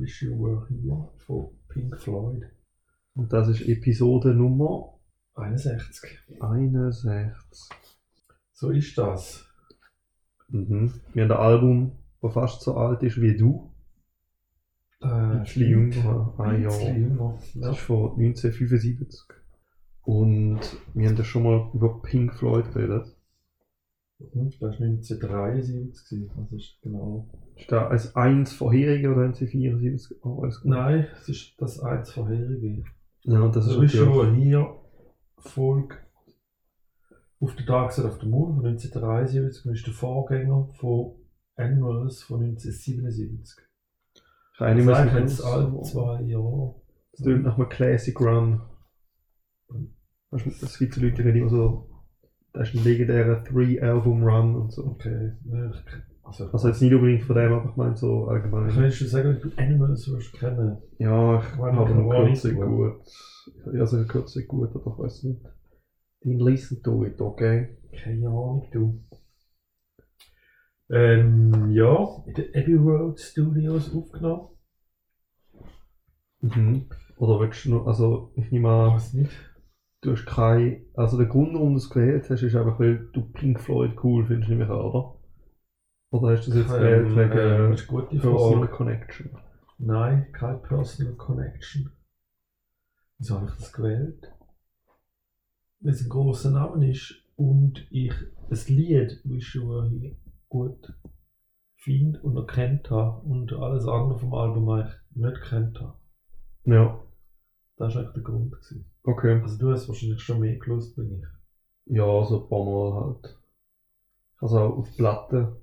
Wish 0.00 0.22
You 0.22 0.38
Were 0.38 0.66
Here 0.68 1.08
von 1.18 1.50
Pink 1.68 1.98
Floyd. 1.98 2.44
Und 3.14 3.32
das 3.32 3.48
ist 3.48 3.62
Episode 3.68 4.34
Nummer 4.34 4.94
61. 5.34 6.18
61. 6.40 7.68
So 8.52 8.70
ist 8.70 8.96
das. 8.98 9.44
Mhm. 10.48 10.92
Wir 11.12 11.24
haben 11.24 11.32
ein 11.32 11.38
Album, 11.38 11.92
das 12.22 12.32
fast 12.34 12.62
so 12.62 12.76
alt 12.76 13.02
ist 13.02 13.20
wie 13.20 13.36
du. 13.36 13.70
Äh, 15.02 15.06
Ein 15.06 15.42
bisschen 15.42 15.68
jünger. 15.68 16.34
Ein 16.38 16.56
Ein 16.56 16.62
Jahr. 16.62 16.80
jünger. 16.96 17.34
Das 17.38 17.54
Ja. 17.54 17.70
ist 17.72 17.78
von 17.80 18.18
1975. 18.18 19.20
Und 20.02 20.60
wir 20.94 21.08
haben 21.08 21.16
ja 21.16 21.24
schon 21.24 21.42
mal 21.42 21.70
über 21.74 22.00
Pink 22.02 22.34
Floyd 22.34 22.72
geredet. 22.72 23.16
Mhm, 24.18 24.50
Das 24.50 24.60
war 24.60 24.70
1973. 24.70 26.10
gewesen. 26.10 26.30
Das 26.36 26.52
ist 26.52 26.78
genau. 26.82 27.28
Ist 27.60 27.72
da 27.72 27.86
als 27.88 28.16
eins 28.16 28.52
vorherige 28.52 29.12
oder 29.12 29.24
haben 29.24 29.34
sie 29.34 29.46
74? 29.46 30.24
Oh, 30.24 30.42
alles 30.42 30.60
gut. 30.60 30.70
Nein, 30.70 31.06
es 31.20 31.28
ist 31.28 31.54
das 31.58 31.80
eins 31.80 32.10
vorherige. 32.12 32.84
Ja, 33.22 33.40
und 33.40 33.54
das 33.54 33.66
ist 33.66 33.76
Das 33.76 33.84
ist 33.84 33.96
schon 33.96 34.34
hier 34.36 34.76
Folge 35.38 35.96
auf 37.40 37.54
der 37.56 37.66
Dark 37.66 37.92
Side 37.92 38.06
of 38.06 38.20
the 38.20 38.26
Moon 38.26 38.54
von 38.56 38.66
1973 38.66 39.66
und 39.66 39.72
ist 39.74 39.86
der 39.86 39.94
Vorgänger 39.94 40.68
von 40.78 41.16
Animals 41.56 42.22
von 42.22 42.42
1977. 42.42 43.64
Eine 44.58 44.84
Das 44.84 45.06
ist 45.06 45.14
jetzt 45.14 45.44
alle 45.44 45.80
zwei 45.82 46.22
Jahre. 46.22 46.74
Das 47.12 47.22
klingt 47.22 47.44
nach 47.44 47.56
einem 47.58 47.68
Classic 47.68 48.18
Run. 48.20 48.60
Es 50.30 50.78
gibt 50.78 50.94
so 50.94 51.00
Leute, 51.00 51.32
die 51.32 51.38
immer 51.38 51.48
so, 51.48 51.90
das 52.52 52.68
ist 52.68 52.74
ein 52.76 52.84
legendärer 52.84 53.42
Three-Album-Run 53.44 54.54
und 54.56 54.72
so. 54.72 54.84
Okay. 54.86 55.32
ja, 55.44 55.70
ich- 55.70 56.09
Also, 56.30 56.48
Also 56.52 56.68
jetzt 56.68 56.80
nicht 56.80 56.94
unbedingt 56.94 57.24
von 57.24 57.34
dem, 57.36 57.52
aber 57.52 57.70
ich 57.70 57.76
meine 57.76 57.96
so 57.96 58.26
allgemein. 58.28 58.70
Kannst 58.70 59.00
du 59.00 59.04
sagen, 59.06 59.32
dass 59.34 59.40
du 59.42 59.50
Animals 59.56 60.08
wirst 60.12 60.32
kennen? 60.34 60.78
Ja, 60.98 61.40
ich 61.42 61.56
Meine 61.56 61.76
habe 61.76 61.94
noch 61.94 62.08
kürzlich 62.10 62.54
gut. 62.54 63.00
also 63.80 64.04
kürzlich 64.06 64.46
gut, 64.46 64.70
aber 64.76 64.92
ich 64.92 64.98
weiß 64.98 65.22
nicht. 65.24 65.40
Den 66.24 66.38
listen 66.38 66.82
to 66.84 67.04
it, 67.04 67.20
okay? 67.20 67.76
Keine 67.92 68.28
Ahnung, 68.28 68.68
du. 68.72 69.02
Ähm, 70.90 71.70
ja, 71.70 72.22
in 72.26 72.34
den 72.34 72.54
Abbey 72.54 72.74
Road 72.74 73.18
Studios 73.18 73.92
aufgenommen. 73.94 74.48
Mhm. 76.42 76.86
Oder 77.16 77.40
willst 77.40 77.64
du 77.64 77.70
noch, 77.70 77.86
also 77.86 78.32
ich 78.36 78.50
nehme 78.50 78.68
an, 78.68 78.94
Weiß 78.94 79.14
nicht. 79.14 79.30
du 80.00 80.12
hast 80.12 80.26
kein, 80.26 80.84
also 80.94 81.16
der 81.18 81.26
Grund, 81.26 81.54
warum 81.54 81.72
du 81.72 81.76
es 81.78 81.90
gewählt 81.90 82.28
hast, 82.30 82.42
ist 82.42 82.54
einfach, 82.54 82.78
weil 82.80 83.08
du 83.12 83.22
Pink 83.32 83.60
Floyd 83.60 83.92
cool 84.02 84.24
findest, 84.26 84.48
nehme 84.48 84.64
ich 84.64 84.70
an, 84.70 84.76
oder? 84.80 85.16
Oder 86.10 86.36
hast 86.36 86.46
du 86.46 86.50
das 86.50 86.60
jetzt 86.60 86.72
gewählt 86.72 87.06
Ähm, 87.06 87.16
wegen 87.16 87.70
das 87.70 87.80
ist 87.82 87.88
eine 87.90 88.00
gute 88.00 88.16
Personal. 88.18 88.68
Connection? 88.68 89.30
Nein, 89.78 90.32
keine 90.32 90.58
Personal 90.58 91.14
Connection. 91.14 91.90
Wieso 93.18 93.36
habe 93.36 93.46
ich 93.50 93.54
das 93.56 93.72
gewählt? 93.72 94.32
Weil 95.80 95.92
es 95.92 96.02
ein 96.02 96.08
grosser 96.08 96.50
Name 96.50 96.90
ist 96.90 97.14
und 97.36 97.86
ich 97.90 98.12
das 98.48 98.68
Lied 98.68 99.20
Wish 99.24 99.54
You 99.54 99.68
Were 99.68 99.88
Here 99.88 100.16
gut 100.48 100.92
finde 101.76 102.20
und 102.20 102.36
erkannt 102.36 102.90
habe 102.90 103.20
und 103.26 103.52
alles 103.54 103.86
andere 103.86 104.18
vom 104.18 104.34
Album 104.34 104.68
eigentlich 104.68 104.94
nicht 105.14 105.40
gekannt 105.42 105.80
habe. 105.80 105.94
Ja, 106.64 107.00
Das 107.76 107.94
war 107.94 108.02
eigentlich 108.02 108.14
der 108.14 108.22
Grund. 108.24 108.52
Gewesen. 108.52 108.84
okay. 109.04 109.40
Also 109.40 109.58
du 109.58 109.70
hast 109.72 109.88
wahrscheinlich 109.88 110.20
schon 110.20 110.40
mehr 110.40 110.58
gelöst 110.58 110.96
bin 110.96 111.10
ich. 111.20 111.96
Ja, 111.96 112.24
so 112.24 112.42
ein 112.42 112.48
paar 112.50 112.64
Mal 112.64 113.00
halt. 113.06 113.38
Also 114.40 114.58
auch 114.58 114.76
auf 114.78 114.96
Platte. 114.96 115.56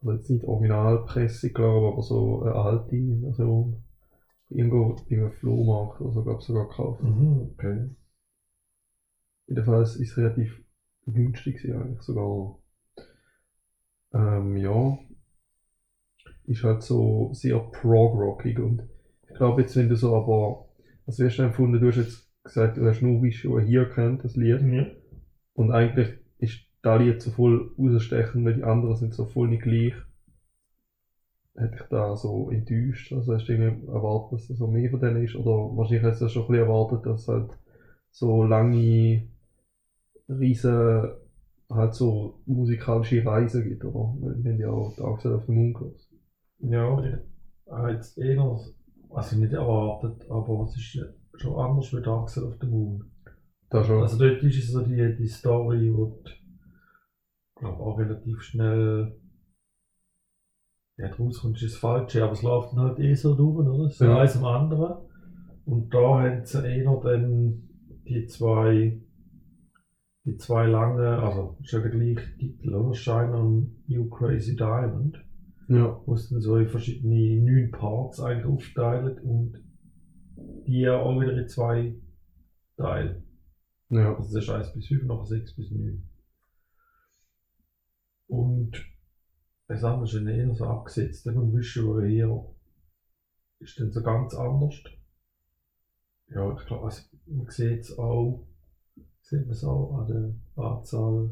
Also 0.00 0.12
jetzt 0.12 0.30
nicht 0.30 0.44
Originalpresse, 0.44 1.50
glaube 1.50 1.88
ich, 1.88 1.92
aber 1.92 2.02
so 2.02 2.42
eine 2.42 2.54
alte 2.54 3.20
Version. 3.20 3.82
Irgendwo 4.50 4.94
bei 4.94 5.16
einem 5.16 5.32
Flohmarkt 5.32 6.00
oder 6.00 6.12
so, 6.12 6.22
glaube 6.22 6.40
ich, 6.40 6.46
sogar 6.46 6.68
gekauft. 6.68 7.02
Mhm, 7.02 7.50
okay. 7.52 7.90
Jedenfalls 9.46 9.96
ist 9.96 10.12
es 10.12 10.16
relativ 10.16 10.62
günstig 11.06 11.64
eigentlich 11.64 12.00
sogar. 12.02 12.58
Ähm, 14.14 14.56
ja. 14.56 14.98
Ist 16.46 16.64
halt 16.64 16.82
so 16.82 17.30
sehr 17.34 17.58
prog-rockig 17.58 18.58
und 18.58 18.88
ich 19.28 19.36
glaube 19.36 19.62
jetzt, 19.62 19.76
wenn 19.76 19.90
du 19.90 19.96
so 19.96 20.16
aber, 20.16 20.68
also 21.06 21.22
wie 21.22 21.28
hast 21.28 21.38
du 21.38 21.42
empfunden, 21.42 21.80
du 21.80 21.88
hast 21.88 21.96
jetzt 21.96 22.28
gesagt, 22.42 22.78
du 22.78 22.86
hast 22.86 23.02
nur 23.02 23.22
Wish 23.22 23.44
You 23.44 23.54
Were 23.54 23.64
Here 23.64 23.90
kennt, 23.90 24.24
das 24.24 24.36
Lied. 24.36 24.62
Ja. 24.62 24.86
Und 25.52 25.72
eigentlich 25.72 26.18
das 26.82 27.00
Lied 27.00 27.22
so 27.22 27.30
voll 27.30 27.70
rausstechen, 27.78 28.44
weil 28.44 28.54
die 28.54 28.64
anderen 28.64 28.96
sind 28.96 29.14
so 29.14 29.24
voll 29.24 29.48
nicht 29.48 29.62
gleich. 29.62 29.94
Hätte 31.56 31.74
ich 31.74 31.88
da 31.90 32.16
so 32.16 32.50
enttäuscht. 32.50 33.12
Also 33.12 33.34
hast 33.34 33.48
du 33.48 33.52
irgendwie 33.52 33.86
erwartet, 33.88 34.38
dass 34.38 34.48
da 34.48 34.54
so 34.54 34.68
mehr 34.68 34.90
von 34.90 35.00
denen 35.00 35.24
ist? 35.24 35.34
Oder 35.34 35.76
wahrscheinlich 35.76 36.04
hast 36.04 36.20
du 36.20 36.28
schon 36.28 36.42
ein 36.42 36.48
bisschen 36.48 36.66
erwartet, 36.66 37.06
dass 37.06 37.22
es 37.22 37.28
halt 37.28 37.58
so 38.10 38.44
lange, 38.44 39.28
riesen, 40.28 41.08
halt 41.68 41.94
so 41.94 42.40
musikalische 42.46 43.24
Reisen 43.24 43.64
gibt, 43.64 43.84
oder? 43.84 44.14
Weil 44.20 44.44
wir 44.44 44.52
haben 44.52 44.60
ja 44.60 44.70
auch 44.70 45.20
Side 45.20 45.34
of 45.34 45.46
the 45.46 45.52
Moon 45.52 45.72
gehört. 45.72 46.08
Ja, 46.60 47.02
ich 47.04 47.72
habe 47.72 47.92
jetzt 47.92 48.16
eher, 48.18 48.58
also 49.10 49.36
nicht 49.36 49.52
erwartet, 49.52 50.30
aber 50.30 50.64
es 50.64 50.76
ist 50.76 51.04
schon 51.34 51.54
anders 51.56 51.92
wie 51.92 52.02
the 52.60 52.66
Moon. 52.66 53.04
Da 53.70 53.84
schon. 53.84 54.02
Also 54.02 54.18
dort 54.18 54.42
ist 54.42 54.58
es 54.58 54.70
so 54.70 54.82
die, 54.82 55.16
die 55.16 55.28
Story, 55.28 55.92
wo 55.94 56.22
du, 57.60 57.66
glaub, 57.66 57.80
auch 57.80 57.98
relativ 57.98 58.40
schnell 58.42 59.16
ja, 60.96 61.08
draus 61.08 61.40
kommst, 61.40 61.62
ist 61.62 61.74
das 61.74 61.80
Falsche, 61.80 62.24
aber 62.24 62.32
es 62.32 62.42
läuft 62.42 62.72
dann 62.72 62.80
halt 62.80 62.98
eh 62.98 63.14
so 63.14 63.34
durch, 63.34 63.66
oder? 63.66 63.88
So 63.90 64.04
Ja. 64.04 64.18
eins 64.18 64.36
am 64.36 64.44
anderen. 64.44 65.06
Und 65.64 65.92
da 65.94 66.22
haben 66.22 66.44
sie 66.44 66.66
eher 66.66 67.00
dann 67.02 67.68
die 68.08 68.26
zwei, 68.26 69.00
die 70.24 70.36
zwei 70.36 70.66
langen, 70.66 71.00
also 71.00 71.56
ist 71.60 71.72
ja 71.72 71.80
der 71.80 71.90
gleiche 71.90 72.36
Titel, 72.38 72.74
oder? 72.74 72.94
Shine 72.94 73.36
on 73.36 73.82
You 73.86 74.08
Crazy 74.08 74.56
Diamond 74.56 75.18
ja. 75.68 76.00
wo 76.06 76.14
es 76.14 76.28
dann 76.28 76.40
so 76.40 76.56
in 76.56 76.68
verschiedene 76.68 77.40
neun 77.40 77.70
Parts 77.70 78.20
eigentlich 78.20 78.46
aufteilt 78.46 79.22
und 79.22 79.62
die 80.66 80.80
ja 80.80 80.96
auch 80.98 81.20
wieder 81.20 81.36
in 81.36 81.48
zwei 81.48 81.94
Teile. 82.76 83.22
Ja. 83.90 84.14
Also 84.14 84.34
das 84.34 84.44
ist 84.44 84.50
1 84.50 84.72
bis 84.74 84.86
5, 84.86 85.04
nachher 85.04 85.26
6 85.26 85.56
bis 85.56 85.70
9. 85.70 86.02
Und 88.28 88.72
das 89.66 89.82
andere 89.84 90.04
ist 90.04 90.14
dann 90.14 90.28
eher 90.28 90.54
so 90.54 90.64
abgesetzt. 90.66 91.26
You 91.26 91.34
Were 91.34 92.06
Here 92.06 92.44
ist 93.60 93.78
dann 93.80 93.90
so 93.90 94.02
ganz 94.02 94.34
anders. 94.34 94.74
Ja, 96.28 96.54
ich 96.58 96.66
glaube, 96.66 96.84
also, 96.84 97.02
man 97.26 97.46
sieht 97.48 97.80
es 97.80 97.98
auch, 97.98 98.46
sieht 99.22 99.40
man 99.42 99.50
es 99.50 99.64
auch 99.64 99.98
an 99.98 100.06
der 100.06 100.64
Anzahl 100.64 101.30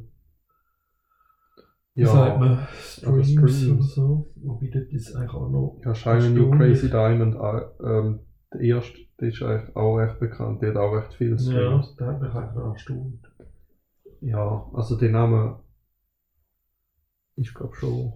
wie 1.97 2.05
sagt 2.05 2.39
man, 2.39 2.59
Streams, 2.75 3.31
Streams. 3.31 3.69
oder 3.71 3.83
so. 3.83 4.33
Wobei 4.37 4.69
das 4.69 4.83
ist 4.89 5.15
eigentlich 5.17 5.31
auch 5.33 5.49
noch 5.49 5.81
Ja, 5.83 5.95
Shine 5.95 6.15
erstaunlich. 6.17 6.59
Crazy 6.59 6.91
Diamond, 6.91 7.35
äh, 7.37 7.87
ähm, 7.87 8.21
der 8.53 8.61
erste, 8.61 8.99
der 9.19 9.29
ist 9.29 9.43
eigentlich 9.43 9.75
auch 9.75 9.97
recht 9.97 10.21
bekannt, 10.21 10.61
der 10.61 10.71
hat 10.71 10.77
auch 10.77 10.93
recht 10.93 11.15
viele 11.15 11.37
Ja, 11.37 11.39
Streams. 11.39 11.97
da 11.97 12.07
hat 12.09 12.21
mich 12.21 12.31
eigentlich 12.33 12.55
noch 12.55 12.73
erstaunt. 12.73 13.33
Ja, 14.21 14.71
also 14.75 14.99
der 14.99 15.11
Name 15.11 15.61
ist 17.37 17.55
glaube 17.55 17.75
schon 17.77 18.13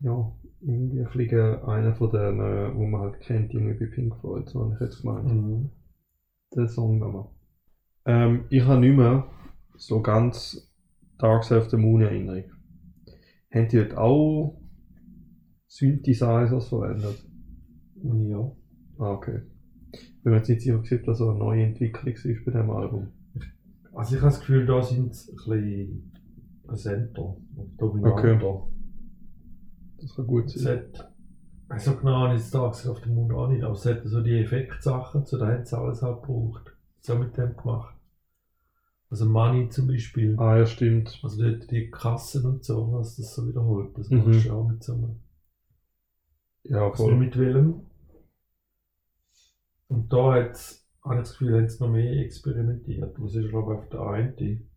ja, 0.00 0.32
irgendwie 0.60 1.00
ein 1.00 1.10
bisschen 1.12 1.62
einer 1.64 1.94
von 1.94 2.10
denen, 2.10 2.76
wo 2.76 2.86
man 2.86 3.00
halt 3.00 3.20
kennt, 3.20 3.54
irgendwie 3.54 3.86
bei 3.86 3.90
Pink 3.90 4.16
Floyd, 4.20 4.48
so 4.48 4.60
habe 4.60 4.74
ich 4.74 4.80
jetzt 4.80 5.02
gemeint. 5.02 5.32
Mhm. 5.32 5.70
Der 6.54 6.68
Songname. 6.68 7.30
Ähm, 8.04 8.44
ich 8.50 8.62
habe 8.64 8.80
nicht 8.80 8.96
mehr 8.96 9.26
so 9.76 10.02
ganz 10.02 10.70
Dark 11.18 11.44
Side 11.44 11.60
of 11.60 11.70
the 11.70 11.76
Moon 11.76 12.02
Erinnerung. 12.02 12.44
Haben 13.52 13.68
die 13.68 13.76
dort 13.78 13.96
auch 13.96 14.60
Synthesizers 15.66 16.68
verwendet? 16.68 17.24
Ja. 18.02 18.52
Ah, 18.98 19.12
okay. 19.12 19.40
Ich 19.92 20.22
bin 20.22 20.32
mir 20.32 20.38
jetzt 20.38 20.48
nicht 20.48 20.62
sicher, 20.62 20.76
ob 20.76 21.04
das 21.06 21.20
eine 21.20 21.34
neue 21.34 21.64
Entwicklung 21.64 22.14
ist 22.14 22.44
bei 22.44 22.52
diesem 22.52 22.70
Album. 22.70 23.08
Also 23.92 24.16
ich 24.16 24.20
habe 24.20 24.32
das 24.32 24.40
Gefühl, 24.40 24.66
da 24.66 24.82
sind 24.82 25.14
sie 25.14 25.32
ein 25.32 25.36
bisschen 25.36 26.13
präsenter 26.66 27.36
und 27.56 27.76
dominanter. 27.80 28.66
Das 30.00 30.14
kann 30.14 30.26
gut 30.26 30.46
Es 30.46 30.66
hat, 30.66 31.12
also 31.68 31.96
genau 31.96 32.20
habe 32.28 32.34
ich 32.36 32.42
Side 32.42 32.90
of 32.90 33.00
the 33.04 33.10
Moon 33.10 33.32
auch 33.32 33.48
nicht, 33.48 33.62
aber 33.62 33.72
es 33.74 33.86
hat 33.86 34.02
so 34.04 34.20
die 34.22 34.38
Effektsachen, 34.38 35.24
da 35.30 35.46
haben 35.46 35.64
sie 35.64 35.78
alles 35.78 36.02
halt 36.02 36.22
gebraucht. 36.22 36.76
So 37.00 37.16
mit 37.16 37.36
dem 37.36 37.56
gemacht. 37.56 37.94
Also 39.10 39.26
Money 39.26 39.68
zum 39.68 39.86
Beispiel. 39.86 40.34
Ah, 40.38 40.56
ja, 40.58 40.66
stimmt. 40.66 41.20
Also 41.22 41.42
dort 41.42 41.70
die 41.70 41.90
Kassen 41.90 42.46
und 42.46 42.64
so, 42.64 42.96
dass 42.98 43.16
das 43.16 43.34
so 43.34 43.46
wiederholt. 43.46 43.96
Das 43.96 44.10
Mhm. 44.10 44.18
machst 44.24 44.46
du 44.46 44.52
auch 44.52 44.68
mit 44.68 44.82
so 44.82 44.94
einem 44.94 45.20
Ja, 46.64 46.88
Also 46.88 47.04
voll. 47.04 47.16
mit 47.16 47.36
Willem. 47.38 47.82
Und 49.88 50.12
da 50.12 50.32
hat's, 50.34 50.84
habe 51.04 51.16
ich 51.16 51.20
das 51.20 51.32
Gefühl, 51.32 51.56
haben 51.58 51.68
sie 51.68 51.84
noch 51.84 51.90
mehr 51.92 52.12
experimentiert. 52.24 53.14
Was 53.20 53.34
ist, 53.34 53.50
glaube 53.50 53.74
ich, 53.74 53.78
auf 53.80 53.88
der 53.90 54.00
einen, 54.00 54.68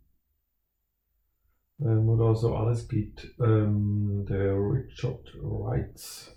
ähm, 1.79 2.07
wo 2.07 2.15
da 2.17 2.35
so 2.35 2.55
alles 2.55 2.87
gibt. 2.87 3.35
Ähm, 3.39 4.25
der 4.27 4.55
Richard 4.55 5.33
Wrights 5.41 6.33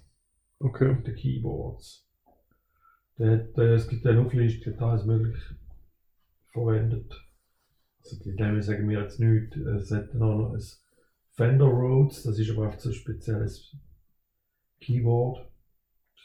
Okay. 0.59 0.93
mit 0.93 1.07
den 1.07 1.15
Keyboards. 1.17 2.07
Der, 3.19 3.33
hat, 3.33 3.59
äh, 3.59 3.75
es 3.75 3.89
gibt 3.89 4.07
eine 4.07 4.21
Auflistung, 4.21 4.75
die 4.75 4.79
alles 4.79 5.07
möglich 5.07 5.43
verwendet. 6.53 7.15
Also 8.03 8.23
die 8.23 8.33
Namen 8.33 8.61
sagen 8.63 8.87
mir 8.87 9.01
jetzt 9.01 9.21
nichts. 9.21 9.57
Es 9.57 9.91
hat 9.91 10.11
auch 10.17 10.19
noch 10.19 10.53
ein 10.53 10.63
Fender 11.33 11.67
Rhodes, 11.67 12.25
das 12.25 12.39
ist 12.39 12.51
aber 12.51 12.67
einfach 12.67 12.81
so 12.81 12.91
ein 12.91 12.95
spezielles 12.95 13.75
Keyboard. 14.81 15.51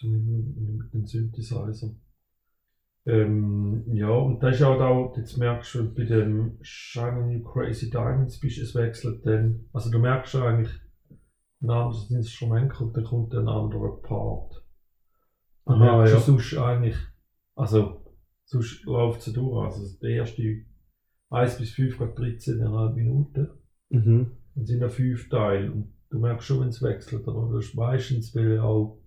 Mit 0.02 0.94
dem 0.94 1.06
Synthesizer. 1.06 1.96
Ähm, 3.08 3.84
ja, 3.94 4.10
und 4.10 4.42
das 4.42 4.56
ist 4.56 4.64
auch 4.64 4.80
da, 4.80 5.20
jetzt 5.20 5.38
merkst 5.38 5.76
du, 5.76 5.94
bei 5.94 6.06
dem 6.06 6.58
Shiny 6.62 7.38
New 7.38 7.44
Crazy 7.44 7.90
Diamonds 7.92 8.40
bist 8.40 8.58
es 8.58 8.74
wechselt 8.74 9.26
dann, 9.26 9.70
also 9.74 9.92
du 9.92 10.00
merkst 10.00 10.32
schon 10.32 10.42
eigentlich, 10.44 10.72
ein 11.62 11.70
anderes 11.70 12.10
Instrument 12.12 12.72
kommt, 12.74 12.98
dann 12.98 13.04
kommt 13.04 13.34
ein 13.34 13.48
anderer 13.48 14.02
Part. 14.02 14.64
Dann 15.66 15.82
Aha, 15.82 15.98
merkst 15.98 16.14
du 16.14 16.18
ja. 16.18 16.24
sonst 16.24 16.58
eigentlich, 16.58 16.96
also 17.56 18.04
sonst 18.46 18.84
läuft 18.86 19.26
es 19.26 19.34
durch, 19.34 19.66
also 19.66 19.98
der 20.00 20.10
erste 20.10 20.44
1 21.30 21.58
bis 21.58 21.72
5 21.72 21.98
geht 21.98 22.18
13,5 22.18 22.94
Minuten 22.96 23.50
Mhm. 23.90 24.32
und 24.56 24.66
sind 24.66 24.82
ja 24.82 24.90
fünf 24.90 25.30
Teile 25.30 25.72
und 25.72 25.94
du 26.10 26.20
merkst 26.20 26.48
schon, 26.48 26.62
wenn 26.62 26.70
es 26.70 26.82
wechselt, 26.82 27.28
aber 27.28 27.50
du 27.50 27.58
hast 27.58 27.76
meistens, 27.76 28.36
weil 28.36 28.60
auch 28.60 29.00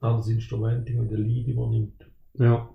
ein 0.00 0.08
anderes 0.08 0.28
Instrument 0.28 0.88
in 0.88 1.08
der 1.08 1.18
Lied 1.18 1.46
übernimmt, 1.48 2.03
Ja. 2.38 2.68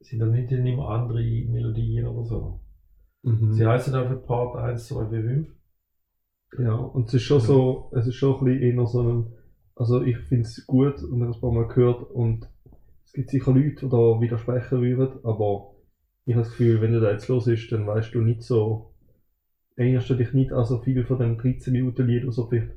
sind 0.00 0.18
dann 0.18 0.32
nicht 0.32 0.50
immer 0.50 0.88
andere 0.88 1.22
Melodien 1.22 2.06
oder 2.06 2.24
so. 2.24 2.60
Mhm. 3.22 3.52
Sie 3.52 3.66
heißen 3.66 3.94
einfach 3.94 4.24
Part 4.26 4.56
1, 4.56 4.88
2, 4.88 5.08
4, 5.08 5.22
5. 5.22 5.48
Ja, 6.58 6.74
und 6.74 7.08
es 7.08 7.14
ist 7.14 7.22
schon 7.22 7.40
so, 7.40 7.90
es 7.94 8.06
ist 8.06 8.16
schon 8.16 8.38
ein 8.38 8.44
bisschen 8.44 8.78
eher 8.78 8.86
so 8.86 9.02
ein, 9.02 9.32
also 9.74 10.02
ich 10.02 10.18
finde 10.18 10.42
es 10.44 10.66
gut 10.66 11.02
und 11.02 11.16
ich 11.16 11.22
habe 11.22 11.30
es 11.30 11.36
ein 11.36 11.40
paar 11.40 11.52
Mal 11.52 11.68
gehört 11.68 12.10
und 12.10 12.48
es 13.04 13.12
gibt 13.12 13.30
sicher 13.30 13.52
Leute, 13.52 13.86
die 13.86 13.88
da 13.88 14.20
widersprechen 14.20 14.82
würden, 14.82 15.24
aber 15.24 15.74
ich 16.24 16.34
habe 16.34 16.44
das 16.44 16.50
Gefühl, 16.50 16.80
wenn 16.80 16.92
du 16.92 17.00
da 17.00 17.10
jetzt 17.10 17.28
los 17.28 17.46
ist, 17.46 17.72
dann 17.72 17.86
weißt 17.86 18.14
du 18.14 18.20
nicht 18.20 18.42
so, 18.42 18.92
erinnerst 19.76 20.10
du 20.10 20.14
dich 20.14 20.32
nicht 20.32 20.52
an 20.52 20.64
so 20.64 20.78
viel 20.78 21.04
von 21.04 21.18
dem 21.18 21.38
13 21.38 21.72
Minuten 21.72 22.06
Lied, 22.06 22.24
oder 22.24 22.32
so 22.32 22.46
vielleicht 22.46 22.72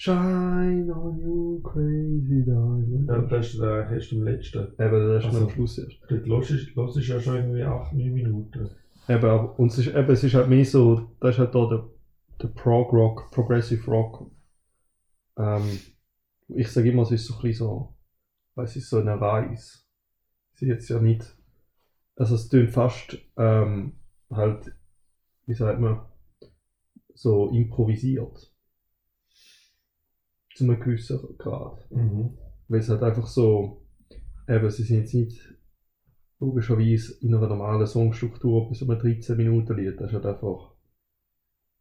Shine 0.00 0.90
on 0.90 1.18
you 1.18 1.60
crazy 1.62 2.42
diamond. 2.46 3.06
Ja, 3.06 3.20
das 3.20 3.48
ist 3.48 3.60
der 3.60 3.90
erst 3.90 4.12
im 4.12 4.22
letzten. 4.22 4.72
Eben, 4.78 5.08
das 5.08 5.24
ist 5.24 5.26
Also- 5.26 5.44
am 5.44 5.50
Schluss 5.50 5.76
erst. 5.76 6.00
Dort 6.08 6.26
los 6.26 6.50
ist, 6.50 6.74
los 6.74 6.96
ist 6.96 7.08
ja 7.08 7.20
schon 7.20 7.36
irgendwie 7.36 7.62
8, 7.64 7.92
9 7.92 8.14
Minuten. 8.14 8.70
Eben, 9.06 9.24
aber, 9.26 9.58
und 9.58 9.70
es 9.70 9.76
ist, 9.76 9.88
eben, 9.88 10.10
es 10.10 10.24
ist 10.24 10.32
halt 10.32 10.48
mehr 10.48 10.64
so, 10.64 11.10
das 11.20 11.34
ist 11.34 11.38
halt 11.40 11.54
da 11.54 11.66
der, 11.68 11.86
der 12.40 12.48
Prog 12.48 12.90
Rock, 12.94 13.30
Progressive 13.30 13.84
Rock. 13.90 14.30
Ähm, 15.36 15.68
ich 16.48 16.68
sage 16.68 16.88
immer, 16.90 17.02
es 17.02 17.10
ist 17.10 17.26
so 17.26 17.34
ein 17.34 17.42
bisschen 17.42 17.66
so, 17.66 17.94
weil 18.54 18.64
es 18.64 18.76
ist 18.76 18.88
so 18.88 19.00
eine 19.00 19.20
Reise. 19.20 19.80
Es 20.54 20.62
ist 20.62 20.68
jetzt 20.68 20.88
ja 20.88 20.98
nicht, 20.98 21.36
also 22.16 22.36
es 22.36 22.48
tönt 22.48 22.70
fast, 22.70 23.18
ähm, 23.36 23.96
halt, 24.30 24.72
wie 25.44 25.52
sagt 25.52 25.78
man, 25.78 26.00
so 27.12 27.50
improvisiert. 27.50 28.49
Zu 30.54 30.64
einem 30.64 30.80
gewissen 30.80 31.18
Grad. 31.38 31.86
Mhm. 31.90 32.36
Weil 32.68 32.80
es 32.80 32.88
halt 32.88 33.02
einfach 33.02 33.26
so, 33.26 33.82
eben, 34.48 34.70
sie 34.70 34.82
sind 34.84 34.98
jetzt 35.00 35.14
nicht 35.14 35.54
logischerweise 36.40 37.14
in 37.20 37.34
einer 37.34 37.48
normalen 37.48 37.86
Songstruktur 37.86 38.68
bis 38.68 38.82
um 38.82 38.90
ein 38.90 38.98
13 38.98 39.36
Minuten 39.36 39.76
Lied. 39.76 40.00
Das 40.00 40.08
ist 40.08 40.14
halt 40.14 40.26
einfach, 40.26 40.72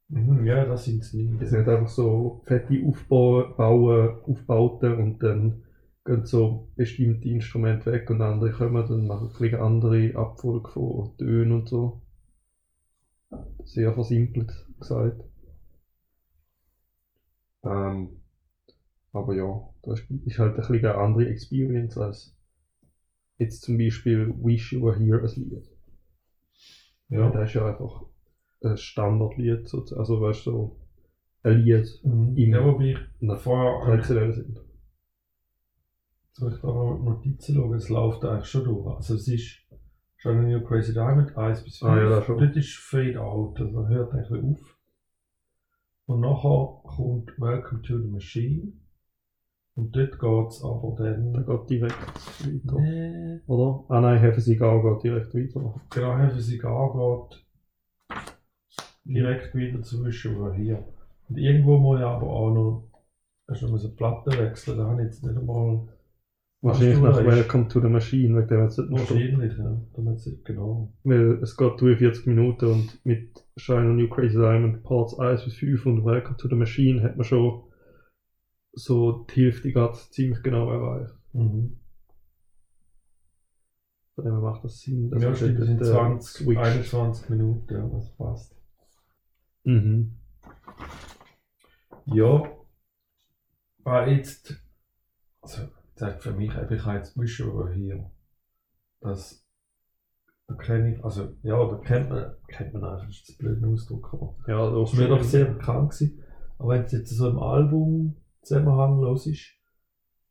Mhm. 0.09 0.45
Ja, 0.45 0.65
das 0.65 0.85
sind 0.85 1.03
es 1.03 1.13
nicht. 1.13 1.39
das 1.41 1.49
sind 1.51 1.59
halt 1.67 1.69
einfach 1.69 1.87
so 1.91 2.41
fette 2.45 2.83
Aufbau, 2.83 3.53
Bauen, 3.55 4.21
Aufbauten 4.23 4.93
und 4.97 5.21
dann 5.23 5.63
gehen 6.03 6.25
so 6.25 6.69
bestimmte 6.75 7.29
Instrumente 7.29 7.91
weg 7.91 8.09
und 8.09 8.21
andere 8.21 8.51
kommen 8.51 8.83
und 8.87 9.07
machen 9.07 9.27
ein 9.27 9.33
bisschen 9.39 9.59
andere 9.59 10.15
Abfolge 10.15 10.69
von 10.71 11.15
Tönen 11.17 11.51
und 11.51 11.69
so. 11.69 12.01
Sehr 13.65 13.93
versimpelt 13.93 14.51
gesagt. 14.79 15.23
Ähm, 17.63 18.18
aber 19.19 19.35
ja, 19.35 19.61
das 19.83 19.99
ist 20.25 20.39
halt 20.39 20.51
ein 20.53 20.57
bisschen 20.57 20.75
eine 20.85 20.95
andere 20.95 21.27
Experience 21.29 21.97
als 21.97 22.35
jetzt 23.37 23.61
zum 23.61 23.77
Beispiel 23.77 24.33
Wish 24.43 24.73
You 24.73 24.81
Were 24.83 24.97
Here 24.99 25.21
als 25.21 25.35
Lied. 25.37 25.63
Ja. 27.09 27.29
Das 27.31 27.49
ist 27.49 27.55
ja 27.55 27.65
einfach 27.67 28.03
ein 28.63 28.77
Standardlied, 28.77 29.67
sozusagen. 29.67 29.99
also 29.99 30.21
weißt 30.21 30.45
du, 30.47 30.51
so 30.51 30.79
ein 31.43 31.59
Lied 31.61 31.99
Mhm. 32.03 32.35
Im- 32.37 32.53
Ja, 32.53 32.65
wobei 32.65 32.91
ich 32.91 32.97
nach 33.21 33.39
vorher 33.39 33.85
traditionellen 33.85 34.33
Sinn. 34.33 34.59
soll 36.33 36.53
ich 36.53 36.59
da 36.61 36.67
noch 36.67 36.99
Notizen 37.01 37.55
schauen, 37.55 37.73
es 37.73 37.89
läuft 37.89 38.23
eigentlich 38.25 38.45
schon 38.47 38.63
durch. 38.65 38.95
Also 38.95 39.15
es 39.15 39.27
ist 39.27 39.57
schon 40.17 40.37
ein 40.37 40.49
New 40.49 40.61
Crazy 40.63 40.93
Diamond 40.93 41.35
1 41.37 41.63
bis 41.63 41.77
5. 41.79 41.91
Ah, 41.91 41.97
ja, 41.97 42.09
das 42.09 42.25
schon. 42.25 42.37
Dort 42.37 42.55
ist 42.55 42.75
Fade 42.75 43.21
Out, 43.21 43.59
also 43.59 43.87
hört 43.87 44.13
eigentlich 44.13 44.43
auf. 44.43 44.77
Und 46.05 46.21
nachher 46.21 46.81
kommt 46.83 47.39
Welcome 47.39 47.81
to 47.83 47.97
the 47.99 48.07
Machine. 48.07 48.73
Und 49.79 49.95
dort 49.95 50.19
geht 50.19 50.47
es 50.49 50.61
aber 50.61 50.95
dann. 50.97 51.45
geht 51.45 51.69
direkt 51.69 51.95
weiter. 51.95 52.81
Nee. 52.81 53.39
Oder? 53.47 53.85
Ah 53.87 54.01
nein, 54.01 54.39
Cigar 54.41 54.83
geht 54.83 55.03
direkt 55.03 55.33
weiter. 55.33 55.73
Genau, 55.89 56.29
Cigar 56.37 57.29
geht 57.29 57.45
direkt 59.05 59.55
wieder 59.55 59.81
zwischen 59.81 60.53
hier. 60.53 60.83
Und 61.29 61.37
irgendwo 61.37 61.77
muss 61.77 61.99
ich 61.99 62.05
aber 62.05 62.27
auch 62.27 62.53
noch. 62.53 62.91
Hast 63.47 63.61
du 63.61 63.67
noch 63.67 63.79
eine 63.79 63.89
Platte 63.89 64.37
wechseln? 64.37 64.79
Da 64.79 64.85
habe 64.85 65.01
ich 65.01 65.05
jetzt 65.05 65.23
nicht 65.23 65.37
einmal. 65.37 65.87
Wahrscheinlich 66.61 66.99
nach. 66.99 67.25
Welcome 67.25 67.69
to 67.69 67.79
the 67.79 67.87
Machine, 67.87 68.37
wegen 68.37 68.47
dem 68.49 68.63
jetzt 68.63 68.79
nicht 68.79 68.91
Wahrscheinlich, 68.91 69.57
ja. 69.57 69.81
Damit 69.95 70.17
es 70.17 70.43
genau. 70.43 70.93
Weil 71.05 71.39
es 71.41 71.55
geht 71.55 71.79
43 71.79 72.25
Minuten 72.25 72.65
und 72.65 73.05
mit 73.05 73.45
Shine 73.55 73.91
on 73.91 73.95
New 73.95 74.09
Crazy 74.09 74.37
Diamond 74.37 74.83
Parts 74.83 75.17
1 75.17 75.45
bis 75.45 75.55
5 75.55 75.85
und 75.85 76.03
Welcome 76.03 76.35
to 76.35 76.49
the 76.49 76.55
Machine 76.55 77.01
hat 77.01 77.15
man 77.15 77.23
schon 77.23 77.63
so 78.73 79.25
die 79.25 79.45
Hälfte 79.45 79.71
gerade 79.71 79.97
ziemlich 80.11 80.41
genau 80.43 80.71
erreicht. 80.71 81.15
Mhm. 81.33 81.79
Von 84.15 84.25
dem 84.25 84.41
macht 84.41 84.63
das 84.63 84.79
Sinn. 84.79 85.09
dass 85.09 85.23
ja, 85.23 85.35
stimmt, 85.35 85.59
das 85.59 85.65
sind 85.67 85.81
äh, 85.81 85.85
20, 85.85 86.45
switcht. 86.45 86.61
21 86.61 87.29
Minuten, 87.29 87.73
ja, 87.73 87.87
das 87.87 88.09
passt. 88.17 88.55
Mhm. 89.63 90.17
Ja, 92.05 92.43
war 93.83 94.07
jetzt, 94.07 94.55
also, 95.41 95.63
das 95.95 96.21
für 96.23 96.33
mich, 96.33 96.49
ich 96.49 96.55
habe 96.85 96.97
jetzt 96.97 97.17
Mischung 97.17 97.71
hier, 97.73 98.11
das, 98.99 99.45
da 100.47 100.55
kenne 100.55 100.95
ich, 100.95 101.03
also, 101.03 101.35
ja, 101.43 101.63
da 101.65 101.77
kennt 101.77 102.09
man, 102.09 102.35
kennt 102.47 102.73
man 102.73 102.83
einfach, 102.83 103.05
das 103.05 103.15
ist 103.15 103.29
ein 103.29 103.37
blöder 103.37 103.67
Ausdruck, 103.67 104.13
aber 104.13 104.35
Ja, 104.47 104.69
das 104.69 104.91
ist 104.91 104.99
mir 104.99 105.07
doch 105.07 105.23
sehr 105.23 105.45
bekannt 105.45 105.91
gewesen. 105.91 106.23
Aber 106.57 106.73
wenn 106.73 106.83
es 106.83 106.91
jetzt 106.91 107.15
so 107.15 107.29
im 107.29 107.39
Album 107.39 108.17
Zusammenhang 108.41 108.99
los 109.01 109.27
ist, 109.27 109.55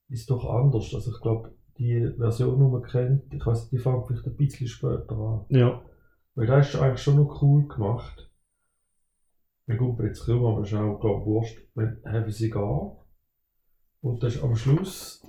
ist 0.08 0.30
doch 0.30 0.44
anders. 0.44 0.92
Also 0.94 1.12
ich 1.12 1.20
glaube, 1.20 1.54
die 1.78 2.12
Version, 2.16 2.58
die 2.58 2.72
man 2.72 2.82
kennt, 2.82 3.32
ich 3.32 3.44
weiß, 3.44 3.70
die 3.70 3.78
fängt 3.78 4.06
vielleicht 4.06 4.26
ein 4.26 4.36
bisschen 4.36 4.66
später 4.66 5.16
an. 5.16 5.44
Ja. 5.48 5.82
Weil 6.34 6.46
das 6.46 6.68
ist 6.68 6.80
eigentlich 6.80 7.02
schon 7.02 7.16
noch 7.16 7.42
cool 7.42 7.66
gemacht. 7.68 8.30
Wir 9.66 9.76
kommen 9.76 10.06
jetzt 10.06 10.22
es 10.22 10.28
ist 10.28 10.74
auch, 10.74 11.00
glaube 11.00 11.44
ich. 11.44 11.58
Wir 11.74 12.00
haben 12.06 12.30
sie 12.30 12.50
gar. 12.50 13.04
Und 14.00 14.22
das 14.22 14.36
ist 14.36 14.42
am 14.42 14.56
Schluss 14.56 15.22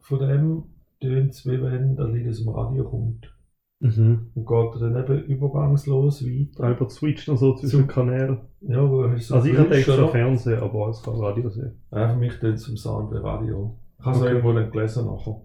von 0.00 0.18
dem 0.20 0.64
tönt 1.00 1.30
es, 1.30 1.46
wie 1.46 1.60
wenn 1.60 1.96
das 1.96 2.10
Lied 2.10 2.28
aus 2.28 2.38
dem 2.38 2.48
Radio 2.50 2.88
kommt. 2.88 3.35
Mhm. 3.78 4.30
Und 4.34 4.46
geht 4.46 4.80
dann 4.82 4.96
eben 4.96 5.24
übergangslos 5.26 6.24
weiter. 6.24 6.64
Einfach 6.64 6.88
switcht 6.90 7.28
noch 7.28 7.36
so 7.36 7.54
zwischen 7.56 7.82
So. 7.82 7.86
Kanälen. 7.86 8.38
Ja, 8.62 8.88
wo 8.90 9.08
hast 9.08 9.30
du 9.30 9.34
Also 9.34 9.48
ich 9.48 9.58
hatte 9.58 9.92
oder? 10.04 10.08
Fernsehen, 10.08 10.60
aber 10.60 10.88
es 10.88 11.02
kann 11.02 11.14
Radio 11.16 11.50
sein. 11.50 11.76
Ja, 11.92 12.08
für 12.08 12.16
mich 12.18 12.42
es 12.42 12.62
zum 12.62 12.76
Sound 12.76 13.12
Radio. 13.12 13.78
Ich 13.98 14.04
habe 14.06 14.16
es 14.16 14.22
Okay. 14.22 14.30
irgendwo 14.30 14.52
dann 14.54 14.70
gelesen 14.70 15.06
nachher. 15.06 15.40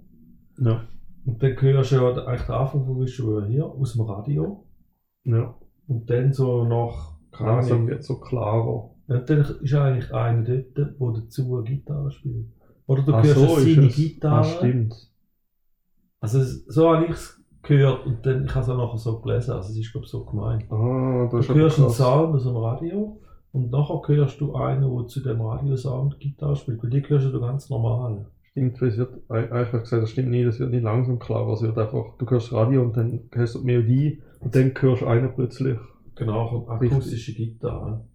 Ja. 0.59 0.81
Und 1.25 1.43
dann 1.43 1.61
hörst 1.61 1.91
du 1.91 1.95
ja 1.95 2.07
eigentlich 2.25 2.41
den 2.47 2.55
Anfang 2.55 2.85
von 2.85 3.00
Visual 3.01 3.47
hier 3.47 3.65
aus 3.65 3.93
dem 3.93 4.01
Radio. 4.01 4.65
Ja. 5.25 5.55
Und 5.88 6.09
dann 6.09 6.31
so 6.33 6.63
nach, 6.63 7.17
Langsam 7.38 7.88
wird 7.88 8.03
so 8.03 8.19
klarer. 8.19 8.91
Ja, 9.07 9.19
dann 9.19 9.39
ist 9.61 9.73
eigentlich 9.73 10.13
einer 10.13 10.43
dort, 10.43 10.77
der 10.77 10.85
dazu 11.21 11.55
eine 11.57 11.63
Gitarre 11.65 12.11
spielt. 12.11 12.47
Oder 12.88 13.03
du 13.03 13.13
Ach 13.13 13.23
hörst 13.23 13.39
so, 13.39 13.55
seine 13.59 13.88
es. 13.88 13.95
Gitarre. 13.95 14.39
Ah, 14.39 14.43
stimmt. 14.43 14.95
Also 16.21 16.39
es- 16.39 16.65
so 16.65 16.89
habe 16.93 17.05
ich 17.05 17.11
es 17.11 17.40
gehört 17.71 18.05
und 18.05 18.25
dann, 18.25 18.45
ich 18.45 18.55
habe 18.55 18.63
es 18.63 18.69
auch 18.69 18.77
nachher 18.77 18.97
so 18.97 19.19
gelesen, 19.21 19.51
also 19.51 19.69
es 19.69 19.77
ist 19.77 19.91
glaube 19.91 20.05
ich 20.05 20.11
so 20.11 20.25
gemeint. 20.25 20.71
Ah, 20.71 21.29
das 21.31 21.47
Du 21.47 21.53
hörst 21.55 21.79
einen. 21.79 21.89
Sound 21.89 22.35
aus 22.35 22.43
dem 22.43 22.57
Radio 22.57 23.19
und 23.53 23.71
nachher 23.71 24.01
hörst 24.07 24.41
du 24.41 24.53
einen, 24.55 24.81
der 24.81 25.07
zu 25.07 25.21
dem 25.21 25.41
Radiosound 25.41 26.19
Gitarre 26.19 26.55
spielt. 26.55 26.83
Weil 26.83 26.89
die 26.89 27.01
hörst 27.07 27.27
du 27.27 27.39
ganz 27.39 27.69
normal. 27.69 28.27
Stimmt, 28.51 28.81
weil 28.81 28.89
es 28.89 28.97
wird, 28.97 29.15
ich 29.15 29.71
gesagt, 29.71 30.03
das 30.03 30.09
stimmt 30.09 30.29
nicht, 30.29 30.45
es 30.45 30.59
wird 30.59 30.71
nicht 30.71 30.83
langsam 30.83 31.19
klarer, 31.19 31.53
es 31.53 31.61
wird 31.61 31.77
einfach, 31.77 32.17
du 32.17 32.29
hörst 32.29 32.51
Radio 32.51 32.81
und 32.81 32.97
dann 32.97 33.21
hörst 33.31 33.55
du 33.55 33.59
die 33.59 33.65
Melodie 33.65 34.21
und 34.41 34.53
dann 34.53 34.73
hörst 34.77 35.01
du 35.01 35.05
einen 35.05 35.33
plötzlich. 35.33 35.77
Genau, 36.15 36.49
kommt 36.49 36.69
akustische 36.69 37.33
Gitarre. 37.33 38.05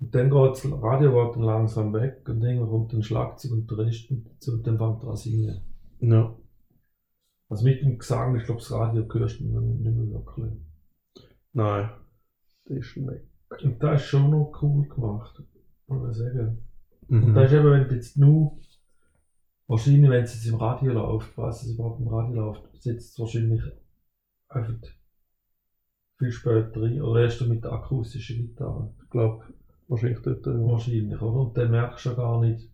Und 0.00 0.14
dann 0.14 0.30
geht 0.30 0.50
das 0.50 0.64
Radio 0.80 1.32
dann 1.32 1.42
langsam 1.42 1.92
weg 1.92 2.22
und 2.28 2.40
irgendwann 2.40 2.68
kommt 2.68 2.92
ein 2.92 3.02
Schlagzeug 3.02 3.50
und 3.50 3.68
der 3.68 3.78
Rest 3.78 4.08
und 4.10 4.66
dann 4.66 4.78
fängt 4.78 5.02
er 5.02 5.08
an 5.08 5.16
singen. 5.16 5.60
Ja. 6.00 6.36
Also 7.48 7.64
mit 7.64 7.80
dem 7.80 7.98
Gesang, 7.98 8.36
ich 8.36 8.44
glaube, 8.44 8.60
das 8.60 8.70
Radio 8.70 9.06
hörst 9.10 9.40
du 9.40 9.44
nicht 9.44 9.80
mehr 9.80 10.10
wirklich. 10.10 10.52
Nein. 11.52 11.90
Der 12.68 12.76
ist 12.76 12.86
schon 12.86 13.06
weg. 13.06 13.26
Und 13.62 13.82
das 13.82 14.02
ist 14.02 14.08
schon 14.08 14.30
noch 14.30 14.52
cool 14.60 14.86
gemacht, 14.86 15.42
muss 15.86 16.10
ich 16.10 16.16
sagen. 16.18 16.58
Mhm. 17.08 17.24
Und 17.24 17.34
das 17.34 17.50
ist 17.50 17.58
eben, 17.58 17.70
wenn 17.70 17.88
du 17.88 17.94
jetzt 17.94 18.16
nur, 18.18 18.58
wahrscheinlich, 19.66 20.10
wenn 20.10 20.24
es 20.24 20.34
jetzt 20.34 20.46
im 20.46 20.56
Radio 20.56 20.92
läuft, 20.92 21.36
was 21.38 21.62
es 21.62 21.72
überhaupt 21.72 22.00
im 22.00 22.08
Radio 22.08 22.34
läuft, 22.34 22.82
setzt 22.82 23.12
es 23.12 23.18
wahrscheinlich 23.18 23.62
einfach 24.48 24.74
viel 26.18 26.32
später 26.32 26.82
rein, 26.82 27.00
oder 27.00 27.22
erst 27.22 27.40
mit 27.46 27.64
der 27.64 27.72
akustischen 27.72 28.48
Gitarre. 28.48 28.92
Ich 29.02 29.10
glaube, 29.10 29.44
wahrscheinlich 29.86 30.20
dort. 30.20 30.44
Ja. 30.44 30.52
Wahrscheinlich, 30.52 31.20
oder? 31.20 31.40
Und 31.40 31.56
dann 31.56 31.70
merkst 31.70 32.04
du 32.04 32.10
ja 32.10 32.14
gar 32.16 32.40
nicht, 32.40 32.70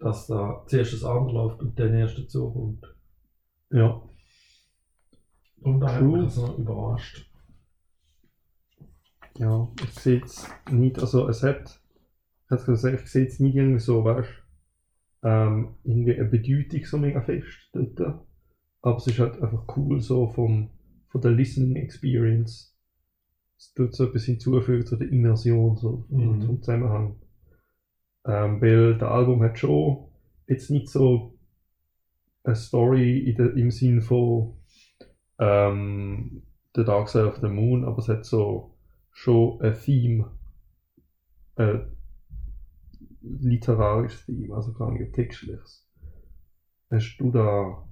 dass 0.00 0.26
da 0.26 0.64
zuerst 0.66 0.94
das 0.94 1.04
andere 1.04 1.32
läuft 1.32 1.60
und 1.60 1.78
dann 1.78 1.94
erst 1.94 2.18
dazu 2.18 2.50
kommt. 2.50 2.97
Ja. 3.70 4.02
Und 5.60 5.80
da 5.80 5.92
hat 5.92 6.02
Cool. 6.02 6.22
mich 6.22 6.34
das 6.34 6.36
noch 6.36 6.58
überrascht. 6.58 7.26
Ja, 9.36 9.68
ich 9.82 9.90
sehe 9.90 10.20
es 10.24 10.48
nicht, 10.70 10.98
also 10.98 11.28
es 11.28 11.42
hat, 11.42 11.80
ich 12.50 12.64
gesagt, 12.64 13.00
ich 13.02 13.08
sehe 13.08 13.26
es 13.26 13.38
nicht 13.40 13.54
irgendwie 13.56 13.78
so, 13.80 14.04
weißt 14.04 14.28
ähm, 15.24 15.74
irgendwie 15.84 16.14
eine 16.14 16.24
Bedeutung 16.28 16.84
so 16.84 16.98
mega 16.98 17.20
fest 17.22 17.70
dort. 17.72 18.24
Aber 18.82 18.96
es 18.96 19.06
ist 19.08 19.18
halt 19.18 19.40
einfach 19.42 19.64
cool 19.76 20.00
so 20.00 20.28
vom, 20.28 20.70
von 21.08 21.20
der 21.20 21.32
Listening 21.32 21.76
Experience. 21.76 22.76
Es 23.58 23.74
tut 23.74 23.94
so 23.94 24.06
etwas 24.06 24.24
hinzufügen 24.24 24.86
zu 24.86 24.96
der 24.96 25.10
Immersion, 25.10 25.76
so 25.76 26.04
Mhm. 26.08 26.40
zum 26.40 26.62
Zusammenhang. 26.62 27.20
Ähm, 28.24 28.60
weil 28.60 28.96
das 28.98 29.10
Album 29.10 29.42
hat 29.42 29.58
schon 29.58 30.08
jetzt 30.46 30.70
nicht 30.70 30.88
so 30.88 31.37
eine 32.48 32.56
Story 32.56 33.18
in 33.18 33.36
der, 33.36 33.54
im 33.56 33.70
Sinn 33.70 34.00
von 34.00 34.56
ähm, 35.38 36.42
The 36.74 36.84
Dark 36.84 37.08
Side 37.08 37.28
of 37.28 37.36
the 37.36 37.48
Moon, 37.48 37.84
aber 37.84 37.98
es 37.98 38.08
hat 38.08 38.24
so 38.24 38.74
schon 39.10 39.60
ein 39.60 39.74
Theme, 39.74 40.30
ein 41.56 41.92
literarisches 43.20 44.24
Theme, 44.26 44.54
also 44.54 44.72
gar 44.72 44.90
nicht 44.92 45.12
textliches. 45.12 45.86
Hast 46.90 47.18
du 47.18 47.30
da 47.30 47.84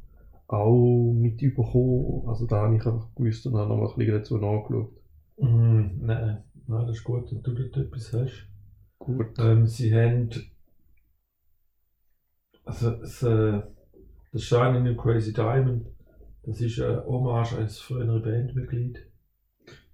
auch 0.48 1.12
mit 1.12 1.42
überkommen? 1.42 2.28
Also 2.28 2.46
da 2.46 2.62
habe 2.62 2.76
ich 2.76 2.86
einfach 2.86 3.14
gewusst 3.14 3.46
und 3.46 3.56
habe 3.56 3.68
noch 3.68 3.76
mal 3.76 3.90
ein 3.90 3.96
bisschen 3.96 4.14
dazu 4.14 4.38
nachgeschaut. 4.38 4.96
Mhm, 5.38 5.98
nein, 6.00 6.44
nein, 6.66 6.86
das 6.86 6.96
ist 6.96 7.04
gut, 7.04 7.30
wenn 7.30 7.42
du 7.42 7.52
dort 7.52 7.76
etwas 7.76 8.12
hast. 8.14 8.48
Gut. 8.98 9.38
Ähm, 9.38 9.66
sie 9.66 9.94
haben. 9.94 10.30
Also, 12.64 12.90
das, 12.92 13.22
äh, 13.22 13.62
das 14.36 14.44
Shining 14.44 14.84
New 14.84 14.96
Crazy 14.96 15.32
Diamond, 15.32 15.86
das 16.42 16.60
ist 16.60 16.78
eine 16.80 17.04
Hommage 17.06 17.54
an 17.54 17.62
das 17.62 17.78
frühere 17.78 18.20
Bandmitglied. 18.20 18.98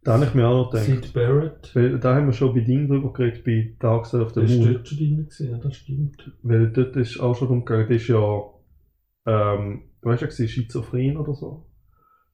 Da 0.02 0.14
habe 0.14 0.25
ich 0.25 0.34
mir 0.34 0.49
auch 0.49 0.64
noch 0.64 0.70
gedacht. 0.70 0.87
Sid 0.87 1.12
Barrett. 1.14 1.70
Weil 1.75 2.00
da 2.00 2.16
haben 2.16 2.26
wir 2.26 2.32
schon 2.32 2.52
bei 2.52 2.61
Ding 2.61 2.88
drüber 2.88 3.12
geredet, 3.12 3.44
bei 3.44 3.76
Dark 3.78 4.12
of 4.14 4.30
the 4.30 4.40
Der 4.40 4.44
ist 4.44 4.58
Moon. 4.58 4.72
dort 4.75 4.88
schon 4.88 4.99
drin 4.99 5.16
gewesen, 5.18 5.50
ja, 5.50 5.58
das 5.58 5.76
stimmt. 5.76 6.32
Weil 6.42 6.72
dort 6.72 6.96
ist 6.96 7.20
auch 7.20 7.37
schon 7.37 7.49
darum 7.49 7.64
gegangen, 7.64 7.88
das 7.88 8.02
ist 8.02 8.08
ja, 8.08 8.42
ähm, 9.26 9.82
weißt 10.02 10.22
du, 10.22 10.26
gewesen, 10.26 10.49
schizophren 10.49 11.16
oder 11.16 11.34
so. 11.34 11.66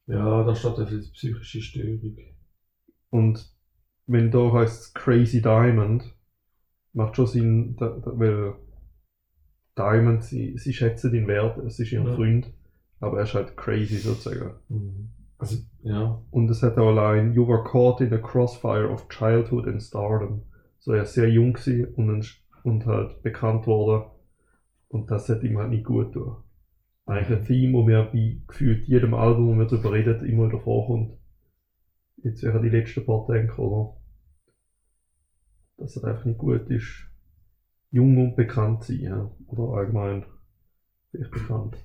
Ja, 0.06 0.44
da 0.44 0.54
steht 0.54 0.78
einfach 0.78 1.12
psychische 1.12 1.60
Störung. 1.60 2.16
Und 3.10 3.54
wenn 4.06 4.30
da 4.30 4.50
heißt 4.50 4.94
Crazy 4.94 5.42
Diamond, 5.42 6.10
macht 6.94 7.16
schon 7.16 7.26
Sinn, 7.26 7.76
da, 7.76 7.90
da, 7.90 8.18
weil 8.18 8.54
Diamond, 9.78 10.24
sie, 10.24 10.58
sie 10.58 10.72
schätzen 10.72 11.12
den 11.12 11.26
Wert, 11.26 11.58
es 11.58 11.78
ist 11.78 11.92
ihr 11.92 12.02
Ja. 12.02 12.14
Freund, 12.14 12.52
aber 13.00 13.18
er 13.18 13.24
ist 13.24 13.34
halt 13.34 13.56
crazy 13.56 13.96
sozusagen. 13.96 14.52
Mhm. 14.68 15.10
Also, 15.38 15.58
ja. 15.82 16.20
Und 16.30 16.50
es 16.50 16.62
hat 16.62 16.76
auch 16.78 16.88
allein, 16.88 17.32
you 17.32 17.46
were 17.46 17.62
caught 17.62 18.00
in 18.00 18.10
the 18.10 18.18
crossfire 18.18 18.90
of 18.90 19.08
childhood 19.08 19.68
and 19.68 19.82
stardom. 19.82 20.42
So 20.80 20.92
er 20.92 21.04
ist 21.04 21.14
sehr 21.14 21.28
jung 21.30 21.52
gewesen 21.52 21.94
und, 21.94 22.42
und 22.64 22.86
halt 22.86 23.22
bekannt 23.22 23.66
worden. 23.66 24.10
Und 24.88 25.10
das 25.10 25.28
hat 25.28 25.42
ihm 25.44 25.58
halt 25.58 25.70
nicht 25.70 25.84
gut 25.84 26.12
tun. 26.12 26.36
Eigentlich 27.06 27.38
ein 27.38 27.44
Theme, 27.44 27.72
wo 27.72 27.82
mir 27.84 28.08
bei 28.12 28.38
gefühlt 28.46 28.86
jedem 28.86 29.14
Album, 29.14 29.48
wo 29.48 29.54
wir 29.54 29.66
darüber 29.66 29.92
reden, 29.92 30.26
immer 30.26 30.48
wieder 30.48 30.60
vorkommt. 30.60 31.12
Jetzt 32.16 32.42
wären 32.42 32.62
die 32.62 32.68
letzten 32.68 33.06
paar 33.06 33.26
denken, 33.26 33.60
oder? 33.60 33.96
Dass 35.76 35.96
es 35.96 36.04
einfach 36.04 36.24
nicht 36.24 36.38
gut 36.38 36.68
ist, 36.68 37.07
jung 37.90 38.16
und 38.18 38.36
bekannt 38.36 38.84
sein, 38.84 39.00
ja. 39.00 39.30
oder 39.46 39.78
allgemein 39.78 40.24
vielleicht 41.10 41.30
bekannt. 41.30 41.76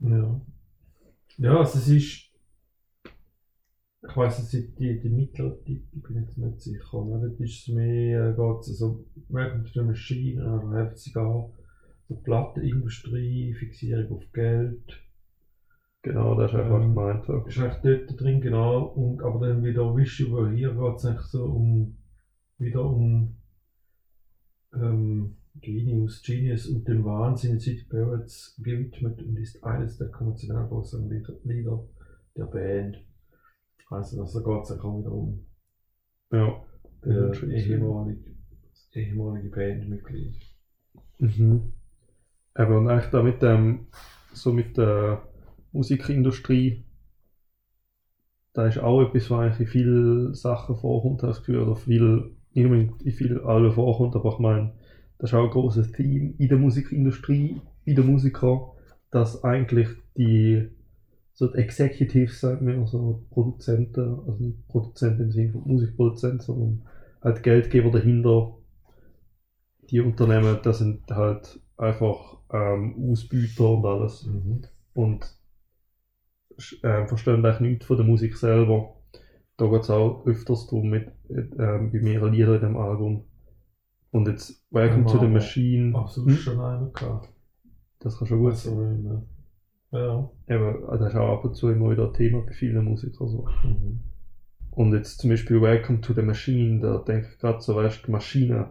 Ja. 0.00 0.40
Ja, 1.38 1.58
also 1.58 1.78
es 1.78 1.88
ist. 1.88 2.28
Ich 4.04 4.16
weiß 4.16 4.40
es 4.40 4.50
sind 4.50 4.76
die, 4.80 4.98
die 4.98 5.08
mittleren 5.08 5.64
Titel, 5.64 5.96
ich 5.96 6.02
bin 6.02 6.16
jetzt 6.16 6.36
nicht 6.36 6.60
sicher. 6.60 6.94
Aber 6.94 7.20
dort 7.20 7.38
ist 7.38 7.68
es 7.68 7.74
mehr, 7.74 8.30
äh, 8.30 8.34
geht 8.34 8.60
es 8.60 8.78
so, 8.78 9.06
Welcome 9.28 9.62
to 9.62 9.70
the 9.72 9.82
Machine, 9.86 10.42
oder 10.44 10.76
helfen 10.76 10.96
sie 10.96 11.12
gar 11.12 11.52
so 12.08 12.16
Plattenindustrie, 12.16 13.54
Fixierung 13.54 14.18
auf 14.18 14.32
Geld. 14.32 15.00
Genau, 16.02 16.34
das 16.34 16.50
ist 16.50 16.58
einfach 16.58 16.82
Ähm, 16.82 16.94
gemeint. 16.94 17.28
ja. 17.28 17.46
Ist 17.46 17.58
eigentlich 17.58 18.06
dort 18.08 18.20
drin, 18.20 18.40
genau. 18.40 18.86
Und, 18.86 19.22
aber 19.22 19.46
dann 19.46 19.62
wieder 19.62 19.94
Wish 19.94 20.18
You 20.18 20.32
Were 20.32 20.50
Here 20.50 20.74
geht 20.74 20.96
es 20.96 21.04
eigentlich 21.04 21.26
so 21.26 21.44
um, 21.44 21.96
wieder 22.58 22.84
um 22.84 23.36
ähm, 24.74 25.36
Genius, 25.60 26.22
Genius 26.22 26.66
und 26.66 26.88
dem 26.88 27.04
Wahnsinn 27.04 27.58
Sid 27.58 27.88
Barretts 27.88 28.56
gewidmet 28.62 29.22
und 29.22 29.36
ist 29.36 29.62
eines 29.62 29.98
der 29.98 30.08
kommerziellen 30.08 30.68
Lieder 31.44 31.84
der 32.36 32.44
Band. 32.44 33.04
Also, 33.90 34.22
also 34.22 34.40
da 34.40 34.54
geht 34.54 34.64
es 34.64 34.70
auch 34.80 34.98
wieder 34.98 35.12
um 35.12 35.44
Ja. 36.32 36.64
der 37.04 37.42
ehemalige, 37.42 38.30
ehemalige 38.94 39.50
Bandmitglied. 39.50 40.34
Mhm. 41.18 41.72
Aber 42.54 42.78
und 42.78 42.88
eigentlich 42.88 43.10
da 43.10 43.22
mit 43.22 43.42
dem, 43.42 43.86
so 44.32 44.52
mit 44.52 44.76
der 44.78 45.28
Musikindustrie, 45.72 46.84
da 48.54 48.66
ist 48.66 48.78
auch 48.78 49.02
etwas, 49.02 49.30
was 49.30 49.40
eigentlich 49.40 49.60
in 49.60 49.66
vielen 49.66 50.34
Sachen 50.34 50.76
vorkommt, 50.76 51.22
das 51.22 51.38
Gefühl, 51.38 51.60
oder 51.60 51.76
viel, 51.76 52.36
nicht 52.54 52.64
unbedingt 52.66 53.02
in 53.02 53.12
vielen 53.12 53.44
Alben 53.44 53.72
vorkommt, 53.72 54.14
aber 54.16 54.32
ich 54.32 54.38
meine, 54.38 54.72
das 55.18 55.30
ist 55.30 55.34
auch 55.34 55.44
ein 55.44 55.50
großes 55.50 55.92
Theme 55.92 56.34
in 56.38 56.48
der 56.48 56.58
Musikindustrie, 56.58 57.60
bei 57.86 57.94
den 57.94 58.06
Musikern, 58.06 58.60
dass 59.10 59.44
eigentlich 59.44 59.88
die, 60.16 60.68
so 61.32 61.46
die 61.48 61.58
Executives, 61.58 62.40
sagen 62.40 62.66
wir, 62.66 62.78
also 62.78 63.24
Produzenten, 63.30 64.20
also 64.26 64.42
nicht 64.44 64.66
Produzenten 64.68 65.22
im 65.22 65.32
Sinne 65.32 65.52
von 65.52 65.62
Musikproduzenten, 65.66 66.40
sondern 66.40 66.82
halt 67.22 67.42
Geldgeber 67.42 67.90
dahinter, 67.90 68.54
die 69.90 70.00
Unternehmen, 70.00 70.58
das 70.62 70.78
sind 70.78 71.10
halt 71.10 71.60
einfach 71.76 72.38
ähm, 72.52 73.10
Ausbüter 73.10 73.70
und 73.70 73.84
alles 73.84 74.26
Mhm. 74.26 74.62
und 74.94 75.36
äh, 76.82 77.06
verstehen 77.06 77.44
eigentlich 77.44 77.60
nichts 77.60 77.86
von 77.86 77.96
der 77.96 78.06
Musik 78.06 78.36
selber. 78.36 78.94
Da 79.62 79.68
geht 79.68 79.82
es 79.82 79.90
auch 79.90 80.26
öfters 80.26 80.66
darum, 80.66 80.90
mit, 80.90 81.06
äh, 81.28 81.42
bei 81.52 82.00
mehreren 82.02 82.32
Liedern 82.32 82.56
in 82.56 82.60
dem 82.62 82.76
Album. 82.76 83.22
Und 84.10 84.26
jetzt 84.26 84.66
Welcome 84.72 85.04
to 85.06 85.20
the 85.20 85.28
Machine, 85.28 85.96
Absolut 85.96 86.30
Hm? 86.30 86.36
schon 86.36 86.60
einer 86.60 86.90
gehabt. 86.90 87.28
das 88.00 88.18
kann 88.18 88.26
schon 88.26 88.40
gut 88.40 88.56
sein. 88.56 88.76
Also, 88.76 89.22
äh, 89.92 89.98
ja. 90.00 90.30
Eben, 90.48 90.84
also 90.88 91.04
das 91.04 91.12
ist 91.14 91.20
auch 91.20 91.32
ab 91.38 91.44
und 91.44 91.54
zu 91.54 91.70
immer 91.70 91.92
wieder 91.92 92.08
ein 92.08 92.12
Thema 92.12 92.40
bei 92.40 92.50
vielen 92.52 92.84
Musikern. 92.84 93.28
So. 93.28 93.46
Mhm. 93.62 94.00
Und 94.72 94.94
jetzt 94.94 95.20
zum 95.20 95.30
Beispiel 95.30 95.62
Welcome 95.62 96.00
to 96.00 96.12
the 96.12 96.22
Machine, 96.22 96.80
da 96.80 96.98
denke 96.98 97.28
ich 97.30 97.38
gerade 97.38 97.60
so, 97.60 97.76
weißt 97.76 98.02
du, 98.02 98.06
die 98.06 98.10
Maschine, 98.10 98.68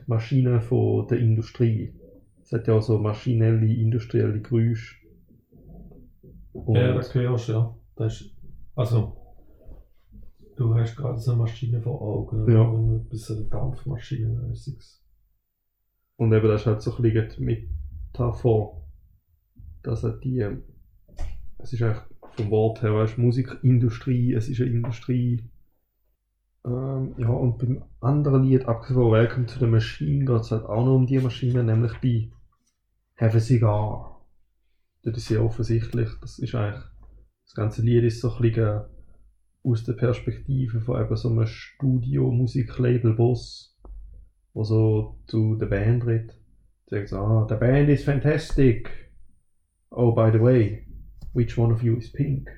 die 0.00 0.10
Maschine 0.10 0.60
von 0.60 1.06
der 1.06 1.20
Industrie. 1.20 1.94
Es 2.42 2.50
hat 2.50 2.66
ja 2.66 2.74
auch 2.74 2.82
so 2.82 2.98
maschinelle, 2.98 3.72
industrielle 3.72 4.40
Geräusche. 4.40 4.96
Und 6.54 6.74
Ja, 6.74 6.92
das 6.92 7.14
hörst 7.14 7.48
du, 7.50 7.52
ja. 7.52 7.76
Das 7.94 8.20
ist, 8.20 8.36
also, 8.74 9.17
du 10.58 10.74
hast 10.74 10.96
gerade 10.96 11.18
so 11.18 11.32
eine 11.32 11.42
Maschine 11.42 11.80
vor 11.80 12.02
Augen. 12.02 12.50
Ja. 12.50 12.62
Ein 12.62 13.08
bisschen 13.08 13.38
eine 13.38 13.46
Dampfmaschine 13.46 14.28
mäßiges. 14.28 15.02
Und 16.16 16.32
eben 16.32 16.48
das 16.48 16.62
ist 16.62 16.66
halt 16.66 16.82
so 16.82 16.96
ein 16.96 17.02
bisschen 17.02 17.28
die 17.36 17.44
Metapher, 17.44 18.82
dass 19.82 20.02
halt 20.02 20.24
die, 20.24 20.40
ähm, 20.40 20.64
es 21.58 21.72
ist 21.72 21.82
eigentlich 21.82 22.02
vom 22.32 22.50
Wort 22.50 22.82
her, 22.82 22.94
weißt, 22.94 23.16
du, 23.16 23.22
Musikindustrie, 23.22 24.34
es 24.34 24.48
ist 24.48 24.60
eine 24.60 24.70
Industrie. 24.70 25.48
Ähm, 26.64 27.14
ja, 27.18 27.28
und 27.28 27.58
beim 27.58 27.84
anderen 28.00 28.42
Lied, 28.42 28.66
abgesehen 28.66 29.00
von 29.00 29.12
Welcome 29.12 29.46
to 29.46 29.60
the 29.60 29.66
Machine, 29.66 30.24
geht 30.24 30.40
es 30.40 30.50
halt 30.50 30.64
auch 30.64 30.84
noch 30.84 30.96
um 30.96 31.06
die 31.06 31.20
Maschine, 31.20 31.62
nämlich 31.62 31.92
bei 32.02 32.30
Have 33.16 33.36
a 33.36 33.40
Cigar. 33.40 34.26
Das 35.04 35.16
ist 35.16 35.28
sehr 35.28 35.42
offensichtlich, 35.42 36.10
das 36.20 36.40
ist 36.40 36.54
eigentlich, 36.56 36.82
das 37.44 37.54
ganze 37.54 37.82
Lied 37.82 38.04
ist 38.04 38.20
so 38.20 38.34
ein 38.34 38.42
bisschen 38.42 38.82
aus 39.62 39.84
der 39.84 39.92
Perspektive 39.94 40.80
von 40.80 41.00
eben 41.00 41.16
so 41.16 41.30
einem 41.30 41.46
Studio-Musiklabel-Boss, 41.46 43.78
der 44.54 44.64
so 44.64 45.18
zu 45.26 45.56
der 45.56 45.66
Band 45.66 46.06
redet. 46.06 46.38
Sagt 46.86 47.08
so, 47.08 47.18
ah, 47.18 47.46
the 47.48 47.56
band 47.56 47.88
is 47.90 48.04
fantastic. 48.04 49.10
Oh, 49.90 50.12
by 50.12 50.30
the 50.32 50.40
way, 50.40 50.86
which 51.32 51.58
one 51.58 51.72
of 51.72 51.82
you 51.82 51.96
is 51.96 52.12
pink? 52.12 52.48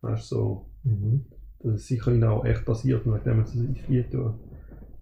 Weißt 0.00 0.30
du, 0.30 0.36
so, 0.36 0.70
Mhm. 0.84 1.24
das 1.60 1.74
ist 1.76 1.86
sicher 1.88 2.12
ihnen 2.12 2.24
auch 2.24 2.44
echt 2.44 2.64
passiert, 2.66 3.06
nachdem 3.06 3.44
sie 3.46 3.64
ins 3.64 3.88
Lied 3.88 4.10
tun. 4.12 4.38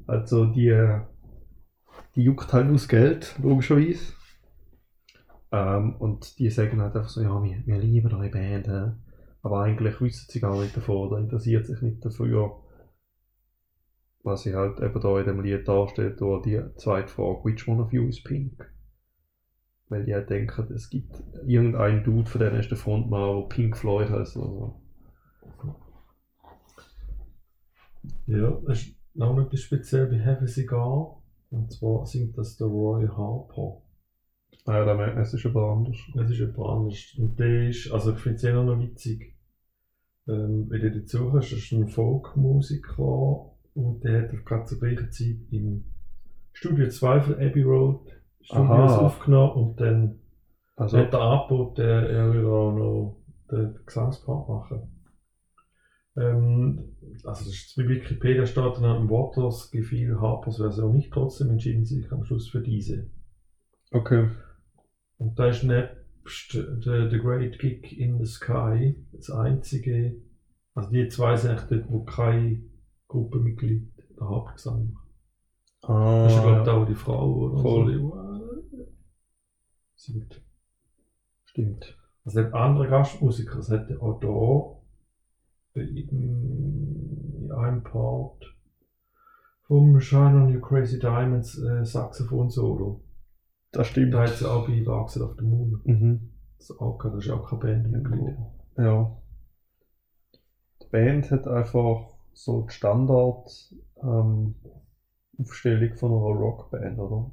Also 0.07 0.47
die, 0.47 1.01
die 2.15 2.23
juckt 2.23 2.53
halt 2.53 2.73
das 2.73 2.87
Geld, 2.89 3.35
logischerweise. 3.43 4.12
Ähm, 5.51 5.97
und 5.97 6.39
die 6.39 6.49
sagen 6.51 6.81
halt 6.81 6.95
einfach 6.97 7.09
so, 7.11 7.21
ja, 7.21 7.43
wir, 7.43 7.67
wir 7.67 7.79
lieben 7.79 8.15
eure 8.15 8.31
Band, 8.31 8.69
hä? 8.69 8.93
Aber 9.43 9.63
eigentlich 9.63 10.01
wissen 10.01 10.31
sie 10.31 10.41
gar 10.41 10.61
nicht 10.61 10.77
davon 10.77 11.09
oder 11.09 11.19
interessiert 11.19 11.67
sich 11.67 11.83
nicht 11.83 12.05
dafür, 12.05 12.63
was 14.23 14.43
sie 14.43 14.55
halt 14.55 14.81
eben 14.81 15.01
da 15.01 15.19
in 15.19 15.27
dem 15.27 15.43
Lied 15.43 15.67
darstellt, 15.67 16.21
durch 16.21 16.43
die 16.43 16.61
zweite 16.77 17.09
Frage, 17.09 17.45
which 17.45 17.67
one 17.67 17.83
of 17.83 17.93
you 17.93 18.07
is 18.07 18.23
pink? 18.23 18.73
Weil 19.89 20.05
die 20.05 20.15
halt 20.15 20.31
denken, 20.31 20.73
es 20.73 20.89
gibt 20.89 21.23
irgendeinen 21.45 22.05
Dude, 22.05 22.31
von 22.31 22.41
denen 22.41 22.61
ist 22.61 22.71
der 22.71 22.79
Frontmann, 22.79 23.41
der 23.41 23.49
Pink 23.49 23.77
Floyd 23.77 24.09
heißt 24.11 24.37
oder 24.37 24.49
so. 24.49 24.83
Ja, 28.27 28.51
das 28.67 28.83
ist 28.83 28.97
noch 29.15 29.39
etwas 29.39 29.61
speziell 29.61 30.07
bei 30.07 30.19
Heavy 30.19 30.47
Cigar. 30.47 31.21
Und 31.51 31.73
zwar 31.73 32.07
singt 32.07 32.39
das 32.39 32.57
der 32.57 32.69
Roy 32.69 33.07
Harper. 33.07 33.83
Ja, 34.66 34.85
da 34.85 34.95
merkt 34.95 35.14
man, 35.14 35.25
es 35.25 35.35
ist 35.35 35.45
aber 35.47 35.73
anders. 35.73 35.97
Das 36.14 36.31
ist 36.31 36.38
jemand 36.38 36.59
anders. 36.59 37.14
Und 37.19 37.38
der 37.38 37.69
ist, 37.69 37.90
also 37.90 38.12
ich 38.12 38.19
finde 38.19 38.37
es 38.37 38.45
eher 38.45 38.62
noch 38.62 38.78
witzig. 38.81 39.35
Ähm, 40.28 40.66
wenn 40.71 40.81
du 40.83 41.00
dazu 41.00 41.33
hast, 41.33 41.50
das 41.52 41.59
ist 41.59 41.73
ein 41.73 41.88
Folkmusiker 41.88 43.50
und 43.75 44.04
der 44.04 44.23
hat 44.23 44.45
gerade 44.45 44.64
zur 44.66 44.78
gleichen 44.78 45.11
Zeit 45.11 45.37
im 45.50 45.85
Studio 46.52 46.88
2 46.88 47.21
von 47.23 47.35
Abbey 47.35 47.62
Road 47.62 48.07
Studios 48.42 48.92
Aha. 48.92 48.99
aufgenommen 48.99 49.52
und 49.52 49.81
dann 49.81 50.21
Also, 50.76 50.99
hat 50.99 51.12
er 51.12 51.21
angeboten, 51.21 51.81
er 51.81 52.33
würde 52.35 52.49
auch 52.49 52.73
noch 52.73 53.23
den 53.50 53.78
Gesangspart 53.85 54.49
machen. 54.49 54.83
Ähm, 56.16 56.95
also 57.25 57.45
das 57.45 57.49
ist 57.49 57.75
bei 57.76 57.88
Wikipedia 57.88 58.47
steht 58.47 58.64
dann 58.64 59.09
Waters 59.09 59.71
gefiel 59.71 60.21
Harpers 60.21 60.59
Version 60.59 60.95
nicht, 60.95 61.12
trotzdem 61.12 61.50
entschieden 61.50 61.85
sie 61.85 62.02
sich 62.02 62.12
am 62.12 62.25
Schluss 62.25 62.49
für 62.49 62.61
diese. 62.61 63.11
okay. 63.92 64.28
Und 65.23 65.38
da 65.38 65.47
ist 65.49 65.62
nebst 65.62 66.52
The, 66.52 67.09
the 67.11 67.19
Great 67.19 67.59
Gig 67.61 67.97
in 67.97 68.19
the 68.19 68.26
Sky 68.26 68.97
das 69.12 69.31
einzige, 69.31 70.17
also 70.75 70.91
die 70.91 71.09
zwei 71.09 71.37
sind 71.37 71.52
echt 71.52 71.71
dort, 71.71 71.88
wo 71.88 72.02
kein 72.05 72.71
Gruppenmitglied 73.07 73.93
der 74.19 74.29
Hauptgesang 74.29 74.93
macht. 74.93 75.09
Ah, 75.83 76.25
Das 76.25 76.35
ist, 76.35 76.43
glaube 76.43 76.61
ich, 76.61 76.67
ja. 76.67 76.73
auch 76.73 76.87
die 76.87 76.95
Frau, 76.95 77.35
oder? 77.35 77.62
Voll. 77.62 78.00
So, 78.00 78.19
die, 78.73 78.87
singt. 79.95 80.43
Stimmt. 81.45 81.99
Also 82.25 82.43
der 82.43 82.55
andere 82.55 82.88
Gastmusiker, 82.88 83.57
das 83.57 83.71
hat 83.71 83.91
auch 84.00 84.21
da 85.75 85.81
in, 85.81 85.97
in 85.97 87.52
einem 87.52 87.83
Part 87.85 88.57
vom 89.62 90.00
Shine 90.00 90.43
on 90.43 90.55
Your 90.55 90.62
Crazy 90.62 90.99
Diamonds 90.99 91.59
äh, 91.59 91.85
Saxophon-Solo. 91.85 93.02
Das 93.73 93.87
stimmt. 93.88 94.14
Da 94.14 94.23
hat 94.23 94.37
sie 94.37 94.49
auch 94.49 94.67
bei 94.67 94.87
Wachsen 94.87 95.23
auf 95.23 95.35
the 95.38 95.45
Moon. 95.45 95.81
Mhm. 95.85 96.31
Das 96.59 96.71
ist 96.71 96.81
auch, 96.81 96.99
das 97.02 97.25
ist 97.25 97.31
auch 97.31 97.49
keine 97.49 97.61
Bandmitglied. 97.61 98.37
Ja. 98.76 99.17
Die 100.83 100.88
Band 100.90 101.31
hat 101.31 101.49
einfach 101.49 102.14
so 102.33 102.62
die 102.62 102.73
Standard 102.73 103.75
ähm, 104.03 104.55
Aufstellung 105.38 105.97
von 105.97 106.12
einer 106.12 106.40
Rockband, 106.40 106.99
oder? 106.99 107.31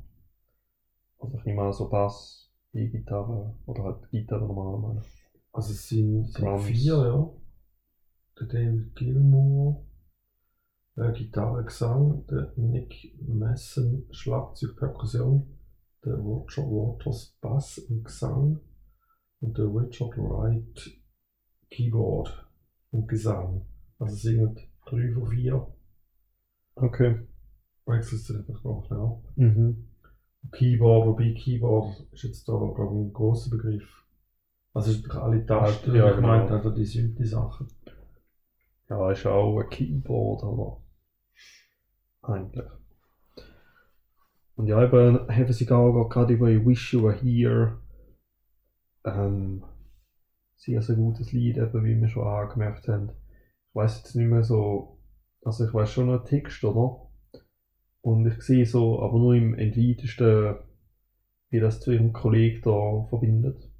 Also 1.19 1.37
ich 1.37 1.45
nehme 1.45 1.63
an, 1.63 1.73
so 1.73 1.89
Bass, 1.89 2.49
E-Gitarre 2.73 3.55
oder 3.65 3.83
halt 3.83 4.09
Gitarre 4.09 4.45
normalerweise. 4.45 5.05
Also 5.51 5.73
es 5.73 5.87
sind, 5.89 6.31
sind 6.31 6.59
vier, 6.59 6.95
ja. 6.95 7.29
Der 8.39 8.47
David 8.47 8.95
Gilmour, 8.95 9.85
äh, 10.95 11.11
Gitarre, 11.11 11.65
Gesang, 11.65 12.25
der 12.27 12.53
Nick 12.55 13.13
Messen, 13.27 14.07
Schlagzeug, 14.11 14.77
Perkussion, 14.77 15.58
der 16.05 16.15
Roger 16.15 16.63
Waters, 16.63 17.37
Bass 17.41 17.77
und 17.79 18.03
Gesang 18.03 18.59
und 19.41 19.57
der 19.57 19.65
Richard 19.65 20.17
Wright, 20.17 20.91
Keyboard 21.69 22.47
und 22.91 23.07
Gesang. 23.07 23.65
Also 23.99 24.13
es 24.15 24.21
sind 24.21 24.59
drei 24.85 25.11
von 25.11 25.27
vier. 25.27 25.67
Okay. 26.75 27.27
Wechselt 27.85 28.21
sich 28.21 28.37
einfach 28.37 28.63
noch 28.63 28.91
ab. 28.91 29.31
Mhm. 29.35 29.87
Keyboard, 30.51 31.07
wobei 31.07 31.33
Keyboard 31.33 32.07
ist 32.11 32.23
jetzt 32.23 32.47
da, 32.47 32.53
glaube 32.53 32.95
ich, 32.95 33.01
ein 33.07 33.13
großer 33.13 33.49
Begriff. 33.49 34.05
Also 34.73 34.91
es 34.91 34.97
ist 34.99 35.11
alle 35.11 35.45
Tasten, 35.45 35.95
Ja, 35.95 36.09
ich 36.09 36.15
genau. 36.15 36.27
meinte 36.27 36.53
also 36.53 36.69
die 36.69 36.85
Synthi-Sachen. 36.85 37.67
Ja, 38.89 39.11
ist 39.11 39.25
auch 39.25 39.59
ein 39.59 39.69
Keyboard, 39.69 40.43
aber 40.43 40.81
eigentlich. 42.21 42.65
Und 44.59 44.67
ja, 44.67 44.83
eben 44.83 45.25
haben 45.29 45.53
sie 45.53 45.71
auch 45.71 46.09
gerade 46.09 46.33
über 46.33 46.49
I 46.49 46.65
Wish 46.65 46.91
You 46.91 47.03
Were 47.03 47.15
Here 47.15 47.79
ähm, 49.05 49.63
sehr, 50.57 50.81
sehr 50.81 50.97
gutes 50.97 51.31
Lied, 51.31 51.55
eben 51.55 51.85
wie 51.85 51.97
wir 51.97 52.09
schon 52.09 52.27
angemerkt 52.27 52.89
haben. 52.89 53.09
Ich 53.69 53.75
weiß 53.75 53.99
jetzt 53.99 54.15
nicht 54.17 54.27
mehr 54.27 54.43
so, 54.43 54.99
also 55.45 55.65
ich 55.65 55.73
weiß 55.73 55.89
schon 55.89 56.07
noch 56.07 56.25
den 56.25 56.25
Text, 56.25 56.61
oder? 56.65 57.09
Und 58.01 58.25
ich 58.27 58.41
sehe 58.41 58.65
so, 58.65 59.01
aber 59.01 59.17
nur 59.17 59.33
im 59.33 59.53
entweitesten, 59.53 60.57
wie 61.51 61.61
das 61.61 61.79
zu 61.79 61.93
ihrem 61.93 62.11
Kollegen 62.11 62.61
da 62.61 63.05
verbindet. 63.07 63.71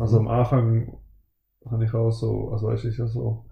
Also 0.00 0.18
am 0.18 0.26
Anfang 0.26 0.98
habe 1.70 1.84
ich 1.84 1.94
auch 1.94 2.10
so, 2.10 2.48
also 2.48 2.72
es 2.72 2.84
ist 2.84 2.98
ja 2.98 3.06
so, 3.06 3.46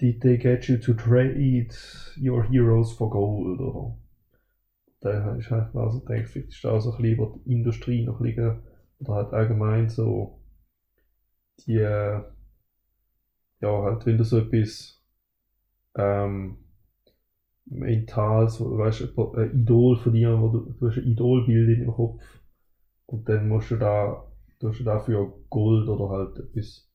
Did 0.00 0.20
they 0.22 0.36
get 0.36 0.66
you 0.66 0.76
to 0.76 0.92
trade 0.92 1.38
your 2.20 2.42
heroes 2.42 2.90
for 2.90 3.08
gold, 3.10 3.60
oder? 3.60 3.96
Da 5.00 5.34
ist 5.36 5.50
halt 5.50 5.74
also 5.74 6.00
gedacht, 6.00 6.28
vielleicht 6.28 6.48
ist 6.50 6.64
auch 6.66 6.80
so 6.80 6.92
ein 6.92 6.96
bisschen 6.98 7.14
über 7.14 7.32
die 7.44 7.52
Industrie 7.52 8.04
noch 8.04 8.20
liegen, 8.20 8.62
oder 9.00 9.14
halt 9.14 9.32
allgemein 9.32 9.88
so, 9.88 10.38
die, 11.66 11.76
äh, 11.76 12.22
ja 13.60 13.82
halt, 13.82 14.06
wenn 14.06 14.18
du 14.18 14.24
so 14.24 14.38
etwas, 14.38 15.00
ähm, 15.96 16.58
mental, 17.66 18.48
so, 18.48 18.76
weißt 18.78 19.02
ein 19.36 19.60
Idol 19.60 19.96
von 19.96 20.12
dir, 20.12 20.40
wo 20.40 20.48
du, 20.48 20.74
du 20.78 20.88
hast 20.88 20.98
ein 20.98 21.04
Idolbild 21.04 21.68
in 21.68 21.80
deinem 21.86 21.94
Kopf, 21.94 22.22
und 23.06 23.28
dann 23.28 23.48
musst 23.48 23.70
du 23.70 23.76
da 23.76 24.24
du 24.60 24.68
hast 24.70 24.84
dafür 24.84 25.32
Gold 25.50 25.88
oder 25.88 26.10
halt 26.10 26.38
etwas, 26.40 26.88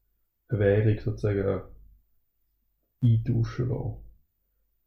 eine 0.50 0.60
Währung 0.60 1.00
sozusagen 1.00 1.62
eintauschen 3.04 3.70
lassen. 3.70 4.03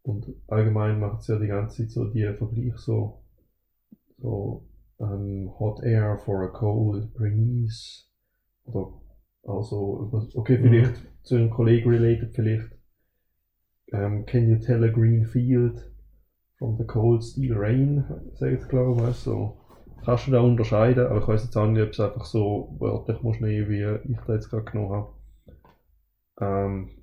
Und 0.06 0.32
allgemein 0.46 1.00
macht 1.00 1.22
es 1.22 1.26
ja 1.26 1.36
die 1.36 1.48
ganze 1.48 1.82
Zeit 1.82 1.90
so 1.90 2.04
die 2.04 2.22
Vergleich 2.22 2.76
so, 2.76 3.22
so 4.18 4.64
ähm, 5.00 5.50
Hot 5.58 5.82
Air 5.82 6.18
for 6.18 6.44
a 6.44 6.46
Cold 6.46 7.12
Breeze 7.12 8.04
oder 8.64 8.92
also, 9.42 10.10
okay, 10.34 10.58
vielleicht 10.58 10.94
zu 11.22 11.36
einem 11.36 11.50
Kollegen 11.50 11.90
related, 11.90 12.34
vielleicht 12.34 12.70
ähm, 13.92 14.26
Can 14.26 14.48
you 14.48 14.58
tell 14.58 14.84
a 14.84 14.88
green 14.88 15.24
field 15.24 15.90
from 16.58 16.76
the 16.76 16.84
cold 16.84 17.22
steel 17.22 17.56
rain, 17.56 18.04
sagt 18.34 18.62
es 18.62 18.68
glaube 18.68 19.00
ich, 19.00 19.08
weißt 19.08 19.24
so. 19.24 19.60
Kannst 20.04 20.28
du 20.28 20.30
da 20.30 20.40
unterscheiden, 20.40 21.06
aber 21.06 21.18
ich 21.18 21.26
weiß 21.26 21.44
jetzt 21.44 21.56
auch 21.56 21.66
nicht, 21.66 21.82
ob 21.82 21.90
es 21.90 21.98
einfach 22.00 22.26
so 22.26 22.76
wörtlich 22.78 23.22
muss 23.22 23.40
nehmen, 23.40 23.68
wie 23.68 24.12
ich 24.12 24.18
da 24.24 24.34
jetzt 24.34 24.50
gerade 24.50 24.64
genommen 24.64 24.92
habe. 24.92 25.12
Ähm, 26.40 26.95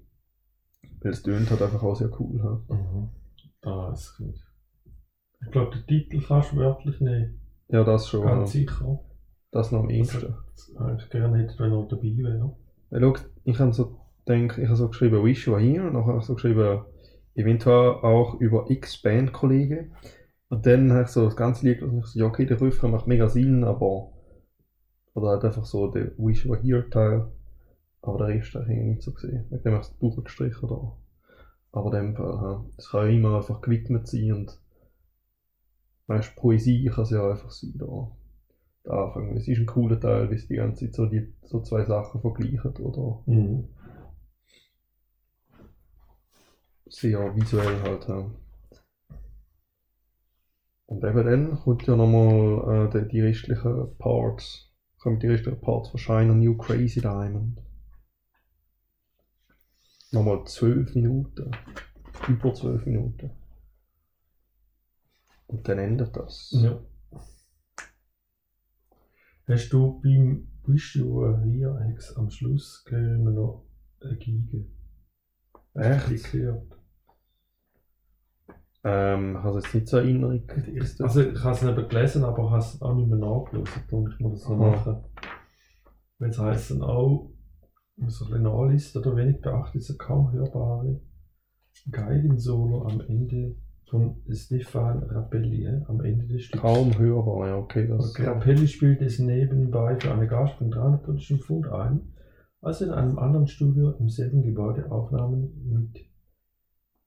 weil 1.02 1.12
es 1.12 1.24
tönt 1.24 1.50
halt 1.50 1.62
einfach 1.62 1.84
auch 1.84 1.96
sehr 1.96 2.10
cool. 2.20 2.38
Ja, 2.38 2.76
Mhm. 2.76 3.10
Ah, 3.62 3.90
das 3.92 4.16
kann 4.18 4.30
ich. 4.30 4.44
Ich 5.46 5.52
glaube, 5.52 5.76
den 5.76 5.86
Titel 5.88 6.22
kannst 6.26 6.52
du 6.54 6.58
wörtlich 6.58 7.00
nehmen. 7.02 7.40
ja 7.70 7.84
das 7.84 8.08
schon. 8.08 8.26
Ganz 8.26 8.54
Ja. 8.54 8.60
sicher. 8.62 9.00
Das 9.52 9.72
noch 9.72 9.82
am 9.82 9.90
ehesten. 9.90 10.34
Eigentlich 10.78 11.10
gerne 11.10 11.38
hätte, 11.38 11.60
wenn 11.60 11.72
er 11.72 11.88
dabei 11.88 12.18
wäre. 12.18 12.56
Ja, 12.92 13.00
schau, 13.00 13.14
ich 13.44 13.60
habe 13.60 13.74
so 13.74 14.00
ich 14.26 14.58
habe 14.68 14.76
so 14.78 14.88
geschrieben, 14.88 15.24
Wish 15.24 15.48
You 15.48 15.54
Were 15.54 15.62
Here, 15.62 15.86
und 15.88 15.94
dann 15.96 16.06
habe 16.06 16.18
ich 16.20 16.24
so 16.24 16.34
geschrieben, 16.36 16.86
eventuell 17.36 17.90
auch 18.02 18.40
über 18.40 18.70
X-Band-Kollegen. 18.70 19.94
Und 20.50 20.66
dann 20.66 20.92
habe 20.94 21.04
ich 21.04 21.10
so 21.10 21.26
das 21.26 21.36
ganze 21.36 21.66
Lied 21.68 21.82
und 21.82 22.00
ich 22.00 22.06
so, 22.06 22.20
ja 22.20 22.26
okay, 22.26 22.46
der 22.46 22.62
Refrain 22.62 22.92
macht 22.92 23.06
mega 23.08 23.28
Sinn, 23.28 23.64
aber 23.66 24.12
oder 25.14 25.28
halt 25.30 25.44
einfach 25.44 25.66
so 25.66 25.92
der 25.92 26.12
Wish 26.18 26.46
You 26.46 26.52
Were 26.52 26.62
Here 26.62 26.90
Teil. 26.90 27.32
Aber 28.04 28.18
der 28.18 28.28
Rest 28.36 28.54
habe 28.54 28.72
ich 28.72 28.78
nicht 28.80 29.02
so 29.02 29.14
gesehen. 29.14 29.46
Ich 29.50 29.66
habe 29.66 29.78
es 29.78 29.98
durchgestrichen 29.98 30.68
da. 30.68 30.94
Aber 31.72 31.98
in 31.98 32.08
dem 32.08 32.16
Fall, 32.16 32.34
ja. 32.34 32.66
es 32.78 32.90
kann 32.90 33.08
ja 33.08 33.14
immer 33.18 33.38
einfach 33.38 33.62
gewidmet 33.62 34.08
sein 34.08 34.34
und 34.34 34.60
weißt, 36.08 36.36
Poesie 36.36 36.86
kann 36.94 37.06
es 37.06 37.12
ja 37.12 37.32
einfach 37.32 37.50
sein 37.50 37.74
da. 37.76 38.12
der 38.86 38.94
Anfang. 38.94 39.38
Es 39.38 39.48
ist 39.48 39.58
ein 39.58 39.66
cooler 39.66 40.00
Teil, 40.00 40.30
wie 40.30 40.36
es 40.36 40.48
die 40.48 40.56
ganze 40.58 40.86
Zeit 40.86 40.96
so, 40.96 41.06
die, 41.06 41.34
so 41.44 41.62
zwei 41.62 41.86
Sachen 41.86 42.20
vergleicht, 42.22 42.80
oder 42.80 43.24
Mhm. 43.26 43.70
sehr 46.88 47.36
visuell 47.36 47.82
halt. 47.84 48.08
Ja. 48.10 48.30
Und 50.88 51.04
eben 51.04 51.26
dann 51.26 51.60
kommt 51.62 51.88
ja 51.88 51.96
nochmal 51.96 52.88
äh, 52.88 53.02
die, 53.04 53.08
die 53.08 53.22
restlichen 53.22 53.96
Parts, 53.98 54.70
kommen 55.00 55.20
die 55.20 55.28
restlichen 55.28 55.62
Parts 55.62 55.90
von 55.90 55.98
Shine 56.00 56.36
New 56.36 56.56
Crazy 56.58 57.02
Diamond. 57.02 57.60
Nochmal 60.14 60.46
zwölf 60.46 60.94
Minuten. 60.94 61.50
Über 62.28 62.54
zwölf 62.54 62.86
Minuten. 62.86 63.32
Und 65.48 65.68
dann 65.68 65.80
endet 65.80 66.16
das. 66.16 66.52
Ja. 66.52 66.80
Hast 69.48 69.74
du 69.74 70.00
beim 70.02 70.48
Wischu 70.66 71.36
hier 71.44 71.98
am 72.16 72.30
Schluss 72.30 72.86
gehen 72.86 73.24
wir 73.24 73.32
noch 73.32 73.66
eine 74.02 74.16
Gige? 74.18 74.68
Echt? 75.74 76.32
gehört. 76.32 76.80
Ähm, 78.84 79.38
ich 79.38 79.44
habe 79.44 79.58
es 79.58 79.64
jetzt 79.66 79.74
nicht 79.74 79.88
so 79.88 79.98
in 79.98 80.22
Erinnerung. 80.24 80.50
Also 81.00 81.22
ich 81.22 81.44
habe 81.44 81.56
es 81.56 81.62
nicht 81.64 81.90
gelesen, 81.90 82.24
aber 82.24 82.44
ich 82.44 82.50
habe 82.52 82.60
es 82.60 82.82
auch 82.84 82.94
nicht 82.94 83.10
mehr 83.10 83.18
nachgelesen. 83.18 83.84
Darum 83.90 84.08
ich 84.12 84.20
muss 84.20 84.42
das 84.42 84.50
noch 84.50 84.58
machen. 84.58 85.04
Weil 86.20 86.30
es 86.30 86.38
heisst 86.38 86.70
dann 86.70 86.84
auch, 86.84 87.33
wenn 87.96 88.06
man 88.06 88.12
so 88.12 88.26
ein 88.26 88.32
bisschen 88.32 88.44
nachliest, 88.44 88.98
oder 88.98 89.16
wenig 89.16 89.42
beachtet, 89.42 89.82
ist 89.82 89.92
ein 89.92 89.98
kaum 89.98 90.32
hörbare 90.32 91.00
Geigen-Solo 91.92 92.84
am 92.84 93.02
Ende 93.02 93.56
von 93.90 94.16
Stefan 94.32 95.04
Rappelli, 95.04 95.68
am 95.88 96.02
Ende 96.02 96.26
des 96.26 96.44
Stücks. 96.44 96.62
Kaum 96.62 96.98
hörbar, 96.98 97.48
ja, 97.48 97.58
okay. 97.58 97.88
Das, 97.88 98.18
Rappelli 98.20 98.68
spielt 98.68 99.02
es 99.02 99.20
nebenbei 99.20 100.00
für 100.00 100.12
eine 100.12 100.28
Gast 100.28 100.56
von 100.56 100.72
300 100.72 101.04
britischen 101.04 101.40
Pfund 101.40 101.68
ein, 101.68 102.14
als 102.62 102.82
er 102.82 102.88
in 102.88 102.94
einem 102.94 103.20
anderen 103.20 103.48
Studio 103.48 103.92
im 103.92 104.10
selben 104.10 104.42
Gebäude 104.42 104.92
Aufnahmen 104.92 105.52
mit 105.70 106.06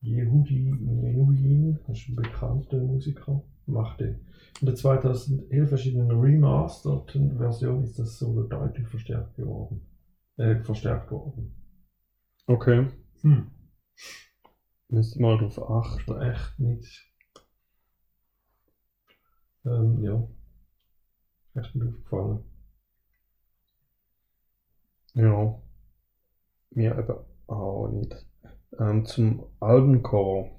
Yehudi 0.02 0.70
Menuhin, 0.78 1.78
ein 1.88 2.14
bekannter 2.14 2.78
Musiker, 2.78 3.42
machte. 3.66 4.20
In 4.60 4.66
der 4.66 4.76
2011 4.76 5.72
erschienenen 5.72 6.20
remasterten 6.20 7.36
Version 7.36 7.82
ist 7.82 7.98
das 7.98 8.18
Solo 8.18 8.44
deutlich 8.44 8.86
verstärkt 8.86 9.34
geworden. 9.34 9.80
Äh, 10.36 10.62
verstärkt 10.62 11.10
worden. 11.10 11.54
Okay. 12.46 12.88
Hm. 13.22 13.50
Müsste 14.88 15.20
mal 15.20 15.38
drauf 15.38 15.58
achten. 15.70 16.20
echt 16.20 16.58
nicht. 16.58 17.12
Ähm, 19.64 20.02
ja. 20.02 20.28
Echt 21.54 21.74
nicht 21.74 21.88
aufgefallen. 21.88 22.44
Ja. 25.14 25.58
Mir 26.70 26.98
eben 26.98 27.14
auch 27.46 27.88
nicht. 27.88 28.26
Ähm, 28.78 29.04
zum 29.06 29.46
Albencover. 29.60 30.50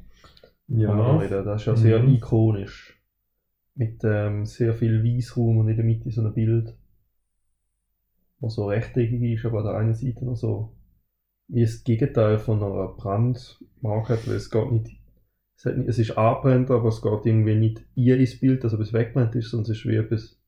Ja, 0.70 1.18
reden. 1.18 1.46
Das 1.46 1.62
ist 1.62 1.68
ja 1.68 1.76
sehr 1.76 2.00
Mhm. 2.04 2.16
ikonisch. 2.16 3.00
Mit 3.76 4.04
ähm, 4.04 4.46
sehr 4.46 4.74
viel 4.74 5.04
Weißraum 5.04 5.60
und 5.60 5.70
in 5.70 5.76
der 5.78 5.86
Mitte 5.86 6.10
so 6.12 6.22
ein 6.26 6.34
Bild, 6.34 6.76
das 8.39 8.54
so 8.56 8.67
rechteckig 8.67 9.21
ist, 9.21 9.45
aber 9.45 9.60
an 9.60 9.65
der 9.65 9.76
einen 9.76 9.93
Seite 9.95 10.26
noch 10.26 10.36
so 10.36 10.78
wie 11.47 11.62
das 11.62 11.84
Gegenteil 11.84 12.39
von 12.39 12.62
einer 12.62 12.89
Brandmarke 12.89 14.19
weil 14.26 14.36
es 14.36 14.50
geht 14.50 14.71
nicht, 14.71 15.00
es, 15.56 15.65
hat 15.65 15.78
nicht, 15.78 15.89
es 15.89 16.00
ist 16.00 16.17
angebrannt, 16.17 16.69
aber 16.71 16.89
es 16.89 17.02
geht 17.02 17.26
irgendwie 17.26 17.56
nicht 17.56 17.86
ihr 17.95 18.17
ins 18.17 18.39
Bild, 18.39 18.63
dass 18.63 18.73
etwas 18.73 18.93
weggebrannt 18.93 19.36
ist, 19.36 19.50
sondern 19.50 19.71
es 19.71 19.78
ist 19.78 19.86
wie 19.86 19.95
etwas, 19.95 20.39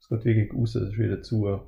es 0.00 0.08
geht 0.08 0.22
gegen 0.22 0.56
raus, 0.56 0.74
es 0.74 0.90
ist 0.90 0.98
wieder 0.98 1.22
zu. 1.22 1.60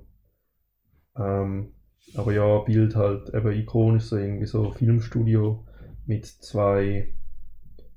Ähm, 1.17 1.73
aber 2.15 2.33
ja, 2.33 2.59
Bild 2.59 2.97
halt 2.97 3.33
eben 3.33 3.53
ikonisch, 3.53 4.05
so 4.05 4.17
irgendwie 4.17 4.47
so 4.47 4.73
Filmstudio 4.73 5.65
mit 6.07 6.27
zwei 6.27 7.15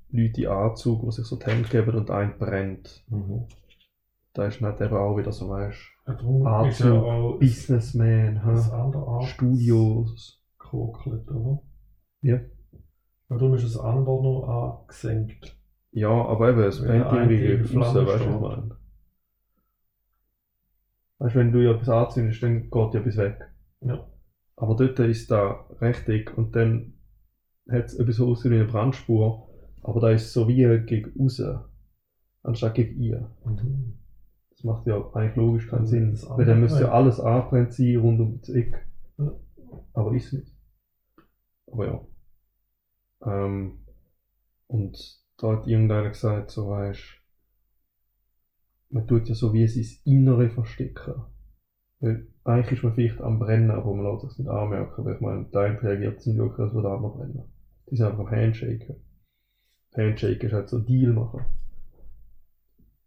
Leuten 0.09 0.41
in 0.41 0.47
Anzug, 0.47 1.03
die 1.03 1.11
sich 1.11 1.25
so 1.25 1.37
die 1.37 1.45
Hände 1.45 1.67
geben 1.67 1.95
und 1.95 2.11
ein 2.11 2.37
brennt. 2.37 3.03
Mhm. 3.09 3.47
Da 4.33 4.45
ist 4.45 4.61
nicht 4.61 4.81
eben 4.81 4.95
auch 4.95 5.17
wieder 5.17 5.31
so, 5.31 5.49
weißt 5.49 5.94
Auch 6.05 7.39
Businessman, 7.39 8.43
ha? 8.43 9.21
Studios. 9.21 10.45
gekokelt, 10.65 11.29
oder? 11.31 11.61
Ja. 12.21 12.35
Ja, 13.29 13.37
darum 13.37 13.55
ist 13.55 13.65
das 13.65 13.77
andere 13.77 14.21
noch 14.23 14.83
angesenkt. 14.83 15.57
Ja, 15.91 16.09
aber 16.09 16.49
eben, 16.49 16.63
es 16.63 16.81
brennt 16.81 17.11
irgendwie 17.11 17.77
raus, 17.77 17.95
weißt 17.95 18.25
du, 18.25 18.41
was? 18.41 18.63
Weißt 21.17 21.35
du, 21.35 21.39
wenn 21.39 21.51
du 21.51 21.63
ja 21.63 21.71
etwas 21.71 21.89
anzündest, 21.89 22.43
dann 22.43 22.69
geht 22.69 22.93
ja 22.93 22.99
etwas 22.99 23.17
weg. 23.17 23.39
Ja. 23.81 24.05
Aber 24.57 24.75
dort 24.75 24.99
ist 24.99 25.31
da 25.31 25.65
richtig 25.81 26.37
und 26.37 26.55
dann 26.55 26.93
hat 27.69 27.85
es 27.85 27.95
etwas 27.95 28.19
aussehen 28.19 28.51
wie 28.51 28.55
eine 28.55 28.65
Brandspur, 28.65 29.49
aber 29.81 30.01
da 30.01 30.09
ist 30.11 30.33
so 30.33 30.47
wie 30.47 30.55
gegen 30.85 31.19
raus, 31.19 31.41
anstatt 32.43 32.75
gegen 32.75 33.01
ihr. 33.01 33.31
Mhm. 33.45 33.97
Das 34.55 34.63
macht 34.63 34.87
ja 34.87 34.97
eigentlich 35.13 35.35
logisch 35.35 35.67
keinen 35.67 35.85
Sinn. 35.85 36.11
das 36.11 36.29
Weil 36.29 36.45
dann 36.45 36.61
müsste 36.61 36.83
ja 36.83 36.91
alles 36.91 37.19
anbrennt 37.19 37.73
sein 37.73 37.97
rund 37.97 38.19
um 38.19 38.39
das 38.39 38.49
Eck. 38.49 38.87
Aber 39.93 40.13
ist 40.13 40.33
nicht. 40.33 40.51
Aber 41.71 41.85
ja. 41.85 42.01
Ähm, 43.25 43.79
und 44.67 44.97
da 45.37 45.53
hat 45.53 45.67
irgendeiner 45.67 46.09
gesagt, 46.09 46.51
so 46.51 46.69
weißt 46.69 47.21
man 48.95 49.07
tut 49.07 49.27
ja 49.27 49.35
so 49.35 49.53
wie 49.53 49.67
sein 49.67 49.99
Innere 50.05 50.49
verstecken. 50.49 51.23
Weil 51.99 52.27
eigentlich 52.43 52.79
ist 52.79 52.83
man 52.83 52.93
vielleicht 52.93 53.19
am 53.21 53.39
Brennen, 53.39 53.71
aber 53.71 53.93
man 53.93 54.05
lässt 54.05 54.23
es 54.23 54.39
nicht 54.39 54.47
anmerken, 54.47 55.03
weil 55.03 55.15
ich 55.15 55.21
meine, 55.21 55.45
der 55.45 55.81
reagiert 55.83 56.25
nicht 56.25 56.37
wirklich, 56.37 56.59
als 56.59 56.73
würde 56.73 56.87
der 56.87 56.97
andere 56.97 57.11
brennen. 57.11 57.43
Die 57.89 57.95
sind 57.97 58.05
einfach 58.05 58.19
am 58.19 58.31
Handshaken. 58.31 58.95
Handshake 59.95 60.45
ist 60.45 60.53
halt 60.53 60.69
so 60.69 60.79
Deal 60.79 61.13
machen. 61.13 61.45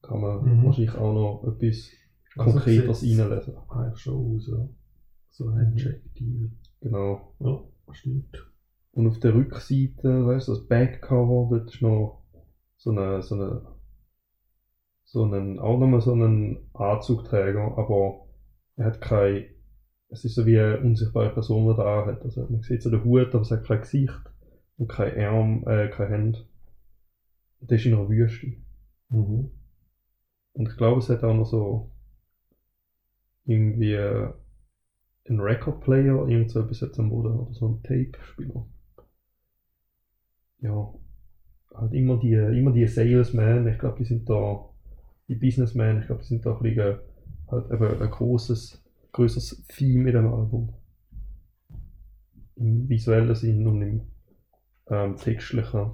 Kann 0.08 0.20
man 0.20 0.42
Mhm. 0.42 0.64
wahrscheinlich 0.64 0.94
auch 0.94 1.12
noch 1.12 1.44
etwas 1.52 1.90
Also 2.36 2.52
Konkretes 2.52 3.00
sieht's 3.00 3.20
reinlesen. 3.20 3.54
Eigentlich 3.68 3.98
schon 3.98 4.36
aus, 4.36 4.48
ja. 4.48 4.68
So 5.30 5.48
ein 5.48 5.58
Handshake-Deal. 5.58 6.50
Genau. 6.80 7.34
Ja, 7.40 7.62
stimmt. 7.92 8.50
Und 8.92 9.06
auf 9.06 9.20
der 9.20 9.34
Rückseite, 9.34 10.26
weißt 10.26 10.48
du, 10.48 10.54
das 10.54 10.66
Backcover, 10.66 11.58
dort 11.58 11.72
ist 11.74 11.82
noch 11.82 12.22
so 12.78 12.90
eine, 12.90 13.22
so 13.22 13.34
eine, 13.34 13.62
so 15.04 15.24
einen, 15.24 15.58
auch 15.58 15.78
nochmal 15.78 16.00
so 16.00 16.12
einen 16.12 16.58
Anzugträger, 16.72 17.76
aber 17.76 18.26
er 18.76 18.86
hat 18.86 19.00
kein, 19.00 19.44
es 20.08 20.24
ist 20.24 20.34
so 20.36 20.46
wie 20.46 20.58
eine 20.58 20.80
unsichtbare 20.80 21.30
Person, 21.30 21.68
die 21.68 21.76
da 21.76 22.06
hat. 22.06 22.22
Also 22.22 22.46
man 22.48 22.62
sieht 22.62 22.82
so 22.82 22.90
den 22.90 23.04
Hut, 23.04 23.28
aber 23.34 23.42
es 23.42 23.50
hat 23.50 23.64
kein 23.64 23.80
Gesicht 23.80 24.18
und 24.78 24.88
kein 24.88 25.18
Arm, 25.20 25.64
äh, 25.68 25.88
keine 25.90 26.10
Hände. 26.10 26.38
Das 27.60 27.78
ist 27.80 27.86
in 27.86 27.94
einer 27.94 28.08
Wüste. 28.08 28.52
Mhm. 29.10 29.50
Und 30.58 30.68
ich 30.68 30.76
glaube, 30.76 30.98
es 30.98 31.08
hat 31.08 31.22
auch 31.22 31.34
noch 31.34 31.46
so 31.46 31.92
irgendwie 33.44 33.96
einen 33.96 35.40
Record 35.40 35.80
Player, 35.80 36.26
irgend 36.26 36.50
so 36.50 36.60
etwas 36.60 36.80
jetzt 36.80 36.98
am 36.98 37.10
Boden 37.10 37.38
oder 37.38 37.54
so 37.54 37.68
ein 37.68 37.82
Tape-Spieler. 37.84 38.66
Ja, 40.58 40.92
halt 41.72 41.92
immer 41.92 42.18
die, 42.18 42.32
immer 42.32 42.72
die 42.72 42.88
Salesmen, 42.88 43.68
ich 43.68 43.78
glaube, 43.78 43.98
die 43.98 44.04
sind 44.04 44.28
da, 44.28 44.68
die 45.28 45.36
Businessmen, 45.36 46.00
ich 46.00 46.06
glaube, 46.06 46.22
die 46.22 46.28
sind 46.28 46.44
da 46.44 46.56
ein 46.56 46.62
bisschen, 46.64 46.98
halt 47.46 47.70
eben 47.70 48.02
ein 48.02 48.10
großes, 48.10 48.82
größeres 49.12 49.64
Theme 49.68 50.10
in 50.10 50.16
dem 50.16 50.26
Album. 50.26 50.74
Im 52.56 52.88
visuellen 52.88 53.36
Sinn 53.36 53.64
und 53.64 53.80
im 53.80 54.00
ähm, 54.88 55.14
textlichen. 55.14 55.92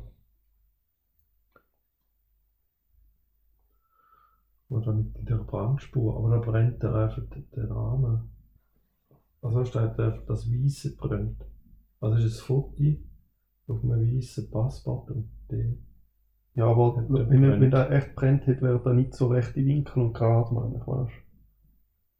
Oder 4.74 4.92
mit 4.92 5.28
der 5.28 5.36
Brandspur, 5.36 6.16
aber 6.16 6.30
da 6.30 6.38
brennt 6.38 6.82
der 6.82 6.94
einfach 6.96 7.22
der- 7.30 7.70
Rahmen. 7.70 8.28
Also 9.40 9.58
da 9.58 9.64
steht 9.64 9.98
einfach, 10.00 10.24
das 10.26 10.50
Weiße 10.50 10.96
brennt. 10.96 11.40
Also 12.00 12.16
ist 12.24 12.40
ein 12.40 12.46
Foto 12.46 12.82
auf 13.68 13.84
einem 13.84 14.16
weißen 14.16 14.50
der. 15.50 15.74
Ja, 16.56 16.66
aber 16.66 16.96
Ja, 17.08 17.30
wenn, 17.30 17.42
brennt. 17.42 17.60
wenn 17.60 17.70
der 17.70 17.90
echt 17.92 18.16
brennt 18.16 18.46
hätte, 18.48 18.62
wäre 18.62 18.82
der 18.82 18.94
nicht 18.94 19.14
so 19.14 19.28
recht 19.28 19.56
in 19.56 19.66
Winkel 19.66 20.02
und 20.02 20.12
gerade, 20.12 20.52
meine 20.52 20.76
ich, 20.76 20.86
weißt 20.86 21.12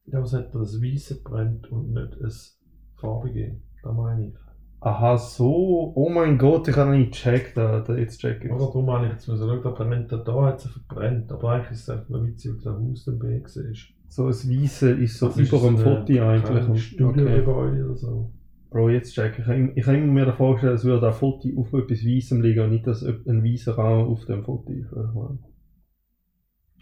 Ja, 0.06 0.22
was 0.22 0.32
hat 0.32 0.54
das 0.54 0.80
Weiße 0.80 1.22
brennt 1.24 1.72
und 1.72 1.92
nicht 1.92 2.16
das 2.20 2.56
Farbige? 2.94 3.60
Da 3.82 3.92
meine 3.92 4.28
ich. 4.28 4.43
Aha, 4.86 5.16
so. 5.16 5.92
Oh 5.96 6.10
mein 6.10 6.36
Gott, 6.36 6.68
ich 6.68 6.76
habe 6.76 6.90
nicht 6.90 7.12
gecheckt. 7.12 7.56
Da, 7.56 7.80
da, 7.80 7.96
jetzt 7.96 8.18
check 8.20 8.44
ich 8.44 8.50
Oder 8.50 8.66
darum 8.66 8.84
meine 8.84 9.06
ich 9.06 9.12
jetzt 9.14 9.28
müssen 9.28 9.48
schauen, 9.48 9.62
da 9.62 9.70
brennt 9.70 10.12
er 10.12 10.18
da, 10.18 10.42
hat 10.44 10.62
er 10.62 10.70
verbrennt. 10.70 11.32
Aber 11.32 11.52
eigentlich 11.52 11.70
ist 11.70 11.82
es 11.84 11.88
einfach 11.88 12.08
nur 12.10 12.26
witzig, 12.26 12.52
wie 12.52 12.64
das 12.64 12.74
Haus 12.74 13.18
B 13.18 13.36
ist. 13.38 13.88
So 14.08 14.24
ein 14.26 14.28
Weisse 14.28 14.90
ist 14.90 15.18
so 15.18 15.28
Das 15.28 15.38
über 15.38 15.58
dem 15.58 15.76
eine- 15.76 15.78
Foto 15.78 16.12
eigentlich. 16.22 16.42
kein 16.44 16.56
Und- 16.58 16.68
Okay. 16.70 16.78
Studiogebäude 16.78 17.84
oder 17.86 17.96
so. 17.96 18.32
Bro, 18.70 18.90
jetzt 18.90 19.14
check 19.14 19.32
ich. 19.38 19.38
Ich 19.38 19.46
habe 19.46 19.72
ich 19.74 19.86
habe 19.86 19.98
mir 19.98 20.26
davor 20.26 20.52
gestellt, 20.54 20.74
es 20.74 20.84
würde 20.84 21.06
ein 21.06 21.12
Foto 21.14 21.48
auf 21.56 21.72
etwas 21.72 22.04
Weissem 22.04 22.42
liegen 22.42 22.60
und 22.64 22.70
nicht, 22.70 22.86
dass 22.86 23.02
ein 23.02 23.42
weißer 23.42 23.78
Rahmen 23.78 24.08
auf 24.08 24.24
dem 24.26 24.44
Foto 24.44 24.70
ist. 24.72 24.92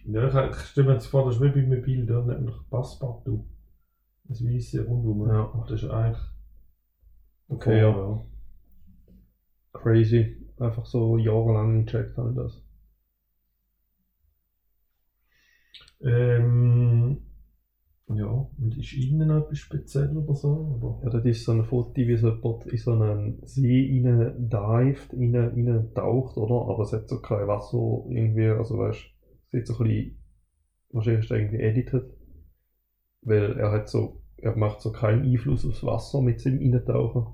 Ja, 0.07 0.49
ich, 0.51 0.57
stelle 0.57 0.87
mir 0.89 0.95
jetzt 0.95 1.07
vor, 1.07 1.27
das 1.27 1.37
ist 1.37 1.43
wie 1.43 1.51
bei 1.51 1.61
einem 1.61 1.83
Bild, 1.83 2.11
da 2.11 2.21
nennt 2.25 2.45
man 2.47 2.55
Passepartout. 2.69 3.45
Das 4.25 4.43
weiße 4.43 4.87
rundum. 4.87 5.29
Ja. 5.29 5.53
Das 5.69 5.83
ist 5.83 5.89
eigentlich. 5.89 6.19
Okay, 7.53 7.79
ja. 7.79 7.93
Crazy. 9.75 10.35
Einfach 10.59 10.87
so 10.87 11.19
jahrelang 11.19 11.85
gecheckt 11.85 12.17
habe 12.17 12.31
ich 12.31 12.37
das. 12.37 12.63
Ähm, 16.01 17.19
ja, 18.09 18.27
und 18.59 18.77
ist 18.79 18.93
innen 18.95 19.31
etwas 19.31 19.59
speziell 19.59 20.17
oder 20.17 20.35
so? 20.35 20.49
Oder? 20.81 21.05
Ja, 21.05 21.11
das 21.11 21.25
ist 21.27 21.45
so 21.45 21.53
ein 21.53 21.65
Foto, 21.65 21.93
wie 21.97 22.17
so 22.17 22.31
jemand 22.31 22.67
in 22.67 22.79
so 22.79 22.93
einen 22.93 23.41
See 23.47 24.03
rein 24.05 24.49
dived, 24.51 25.13
rein, 25.15 25.35
rein 25.37 25.91
taucht, 25.95 26.37
oder? 26.39 26.69
Aber 26.71 26.83
es 26.85 26.93
hat 26.93 27.09
so 27.09 27.21
kein 27.21 27.47
Wasser 27.49 28.05
irgendwie, 28.09 28.49
also 28.49 28.79
weißt 28.79 29.01
es 29.01 29.51
sieht 29.53 29.67
so 29.67 29.75
ein 29.79 29.89
bisschen, 29.89 30.19
wahrscheinlich 30.93 31.25
ist 31.25 31.31
er 31.33 31.39
irgendwie 31.39 31.61
edited, 31.63 32.05
weil 33.23 33.59
er 33.59 33.73
hat 33.73 33.89
so, 33.89 34.21
er 34.37 34.55
macht 34.57 34.81
so 34.81 34.93
keinen 34.93 35.25
Einfluss 35.25 35.65
aufs 35.67 35.83
Wasser 35.83 36.21
mit 36.23 36.41
seinem 36.41 36.61
Eintauchen. 36.61 37.27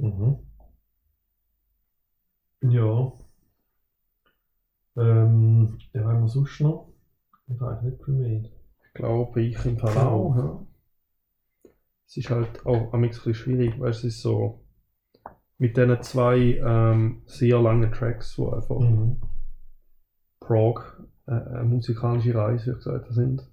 Mhm. 0.00 0.38
Ja. 2.62 3.12
Ähm, 4.96 5.78
ja, 5.92 6.04
haben 6.04 6.22
wir 6.22 6.28
sonst 6.28 6.60
noch? 6.60 6.88
Ich 7.46 7.60
weiß 7.60 7.82
nicht 7.82 8.02
viel 8.04 8.14
mehr. 8.14 8.42
Ich 8.84 8.92
glaube, 8.94 9.42
ich 9.42 9.64
im 9.64 9.78
Fall 9.78 9.96
auch, 9.98 10.36
ja. 10.36 10.66
Es 12.06 12.16
ist 12.16 12.30
halt 12.30 12.66
auch 12.66 12.92
am 12.92 13.02
ein 13.04 13.08
bisschen 13.08 13.34
schwierig, 13.34 13.78
weil 13.78 13.90
es 13.90 14.02
ist 14.02 14.20
so, 14.20 14.60
mit 15.58 15.76
diesen 15.76 16.02
zwei 16.02 16.58
ähm, 16.64 17.22
sehr 17.26 17.60
langen 17.60 17.92
Tracks, 17.92 18.34
die 18.36 18.42
einfach 18.42 18.80
Mhm. 18.80 19.20
Prog 20.40 21.06
äh, 21.26 21.32
eine 21.32 21.64
musikalische 21.64 22.34
Reise, 22.34 22.72
wie 22.72 22.74
gesagt, 22.76 23.12
sind. 23.12 23.48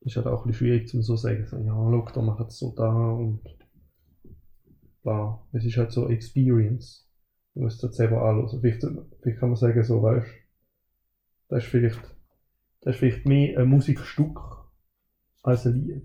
Ist 0.00 0.16
halt 0.16 0.26
auch 0.26 0.44
ein 0.44 0.48
bisschen 0.48 0.66
schwierig 0.66 0.88
zum 0.88 1.02
so 1.02 1.16
sagen, 1.16 1.46
so, 1.46 1.56
ja, 1.56 1.72
schau, 1.72 2.04
da 2.12 2.22
machen 2.22 2.46
es 2.48 2.58
so 2.58 2.74
da 2.76 2.88
und 2.90 3.40
bla. 5.02 5.40
Es 5.52 5.64
ist 5.64 5.76
halt 5.76 5.92
so 5.92 6.08
Experience. 6.08 7.08
Du 7.54 7.60
musst 7.62 7.82
das 7.82 7.96
selber 7.96 8.22
anhören. 8.22 8.60
Vielleicht, 8.60 8.82
vielleicht 9.20 9.38
kann 9.40 9.48
man 9.48 9.56
sagen, 9.56 9.82
so, 9.82 10.02
weißt 10.02 10.26
das 11.48 11.64
ist 11.64 11.70
vielleicht, 11.70 12.14
das 12.80 12.94
ist 12.94 12.98
vielleicht 12.98 13.26
mehr 13.26 13.58
ein 13.58 13.68
Musikstück 13.68 14.38
als 15.42 15.66
ein 15.66 15.74
Lied. 15.74 16.04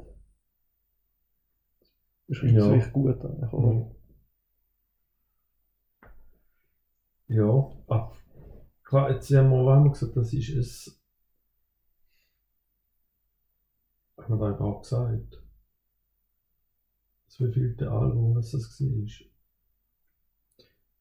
Das 2.27 2.37
ist 2.37 2.43
Ja. 2.43 2.63
vielleicht 2.63 2.93
gut. 2.93 3.23
Eigentlich, 3.23 3.53
oder? 3.53 3.91
Ja, 7.27 7.71
ah, 7.87 8.11
klar, 8.83 9.11
jetzt 9.11 9.29
haben 9.31 9.49
wir, 9.49 9.83
wir 9.83 9.91
gesagt, 9.91 10.15
das 10.15 10.33
ist 10.33 10.49
es. 10.49 10.99
Haben 14.17 14.35
wir 14.35 14.37
da 14.37 14.55
überhaupt 14.55 14.83
gesagt? 14.83 15.42
Das 17.33 17.47
wievielte 17.47 17.89
Album 17.89 18.37
es 18.37 18.51
das 18.51 18.77
war? 18.77 19.27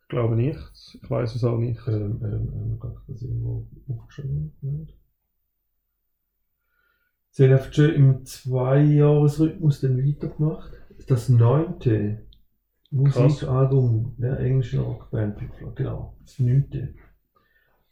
Ich 0.01 0.09
glaube 0.09 0.35
nicht. 0.35 0.59
Ich 1.03 1.11
weiß 1.11 1.35
es 1.35 1.45
auch 1.45 1.59
nicht. 1.59 1.81
Ähm, 1.87 2.21
ähm, 2.23 2.53
ähm, 2.55 2.79
kann 2.81 2.95
ich 2.95 3.07
das 3.07 3.23
irgendwo 3.23 3.69
aufgeschrieben? 3.89 4.53
Nicht? 4.63 4.97
Sie 7.31 7.45
haben 7.45 7.53
einfach 7.53 7.73
schon 7.73 7.91
im 7.91 8.25
Zweijahresrhythmus 8.25 9.81
dann 9.83 9.99
weitergemacht. 9.99 10.73
Das 11.07 11.29
neunte 11.29 12.27
Musikalbum 12.91 14.15
der 14.19 14.39
englischen 14.41 14.81
Rockband 14.81 15.39
genau, 15.75 16.17
das 16.21 16.39
neunte. 16.39 16.95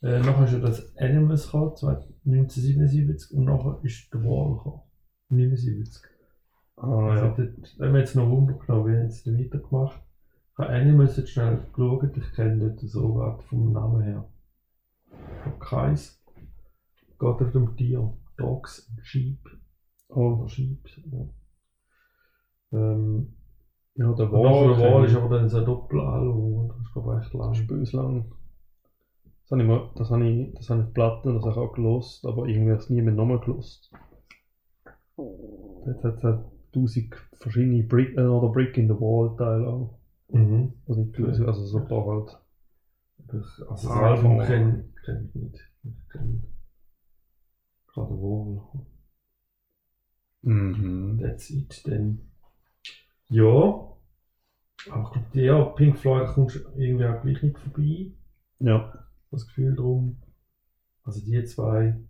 Äh, 0.02 0.20
nachher 0.20 0.44
ist 0.44 0.52
ja 0.52 0.58
das 0.60 0.96
Animals 0.96 1.44
gekommen, 1.46 2.08
1977 2.24 3.36
und 3.36 3.44
nachher 3.44 3.80
ist 3.82 4.08
The 4.12 4.18
Wall 4.18 4.56
gekommen, 4.56 4.82
79. 5.28 6.09
Ah, 6.82 7.10
Also 7.10 7.24
ja. 7.26 7.30
dort 7.36 7.76
haben 7.80 7.92
wir 7.92 8.00
jetzt 8.00 8.16
noch 8.16 8.28
Wunder 8.30 8.54
genommen, 8.54 8.86
wie 8.86 8.96
haben 8.96 9.08
da 9.24 9.44
weitergemacht. 9.44 10.00
Ich 10.52 10.58
habe 10.58 10.70
Animals 10.74 11.16
jetzt 11.16 11.30
schnell 11.30 11.58
geschaut, 11.72 12.16
ich 12.16 12.32
kenne 12.32 12.58
dort 12.68 12.80
so 12.80 13.14
gerade 13.14 13.42
vom 13.42 13.72
Namen 13.72 14.02
her. 14.02 14.28
Vom 15.42 15.58
Kreis. 15.58 16.22
Geht 17.18 17.22
auf 17.22 17.52
dem 17.52 17.76
Tier. 17.76 18.12
Dogs 18.36 18.88
and 18.90 19.04
Sheep. 19.04 19.38
Oh, 20.08 20.34
Oder 20.38 20.48
Sheep. 20.48 20.88
Ja. 21.12 21.28
Ähm, 22.72 23.34
ja, 23.96 24.06
der 24.12 24.26
der 24.26 24.32
Wall, 24.32 24.70
Wall, 24.70 24.92
Wall 24.94 25.04
ist 25.04 25.16
aber 25.16 25.36
dann 25.36 25.48
so 25.48 25.58
ein 25.58 25.64
Doppelalbum, 25.66 26.68
das 26.68 26.78
ist 26.78 26.92
glaube 26.92 27.18
ich 27.18 27.26
echt 27.26 27.34
lang. 27.34 27.54
Spöslang. 27.54 28.32
Das 29.42 29.50
habe 29.50 29.62
ich, 29.62 29.68
mal, 29.68 29.90
das 29.96 30.10
habe 30.10 30.26
ich, 30.26 30.54
das 30.54 30.70
habe 30.70 30.82
ich 30.86 30.94
Platten, 30.94 31.34
das 31.34 31.42
habe 31.42 31.52
ich 31.52 31.58
auch 31.58 31.72
gelost, 31.74 32.24
aber 32.24 32.46
irgendwie 32.46 32.70
habe 32.70 32.78
ich 32.78 32.84
es 32.84 32.90
nie 32.90 33.02
mehr 33.02 33.12
nochmal 33.12 33.40
gelost. 33.40 33.90
Dort 35.16 36.04
hat 36.04 36.16
es 36.16 36.22
halt 36.24 36.44
tausend 36.72 37.14
verschiedene 37.34 37.82
Brick, 37.82 38.16
äh, 38.16 38.22
oder 38.22 38.52
Brick 38.52 38.76
in 38.76 38.88
the 38.88 38.94
Wall 38.94 39.36
Teile 39.36 39.66
auch. 39.66 39.98
Mhm. 40.28 40.74
Also 40.86 41.04
tausend, 41.06 41.48
also 41.48 41.64
so 41.66 41.78
ein 41.78 41.88
paar 41.88 42.06
halt. 42.06 42.38
Das, 43.26 43.62
also 43.68 43.88
das 43.88 43.96
Album 43.96 44.40
kenne 44.40 44.84
kenn 45.04 45.28
ich 45.28 45.34
nicht. 45.34 45.60
Ich 45.84 46.08
kenne 46.10 46.42
gerade 47.86 48.10
Wall. 48.10 48.62
Mhm. 50.42 51.18
That's 51.20 51.50
it 51.50 51.86
dann. 51.86 52.20
Ja. 53.28 53.86
Aber 54.90 55.04
ich 55.04 55.12
glaube, 55.12 55.26
ja, 55.40 55.64
Pink 55.64 55.98
Floyd 55.98 56.28
kommst 56.28 56.56
du 56.56 56.60
irgendwie 56.76 57.04
auch 57.04 57.20
gleich 57.22 57.42
nicht 57.42 57.58
vorbei. 57.58 58.12
Ja. 58.60 59.06
Das 59.30 59.46
Gefühl 59.46 59.76
drum. 59.76 60.16
Also 61.04 61.20
die 61.20 61.44
zwei 61.44 62.00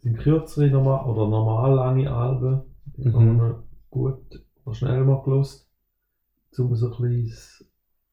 sind 0.00 0.18
kürzere 0.18 0.68
normal, 0.68 1.06
oder 1.06 1.28
normal 1.28 1.74
lange 1.74 2.10
Alben. 2.10 2.73
Mhm. 2.96 3.14
haben 3.14 3.38
wir 3.38 3.64
gut 3.90 4.44
oder 4.64 4.74
schnell 4.74 5.04
mal 5.04 5.22
gelost. 5.22 5.70
Um 6.56 6.74
so 6.76 6.94
ein 6.94 7.02
bisschen 7.02 7.66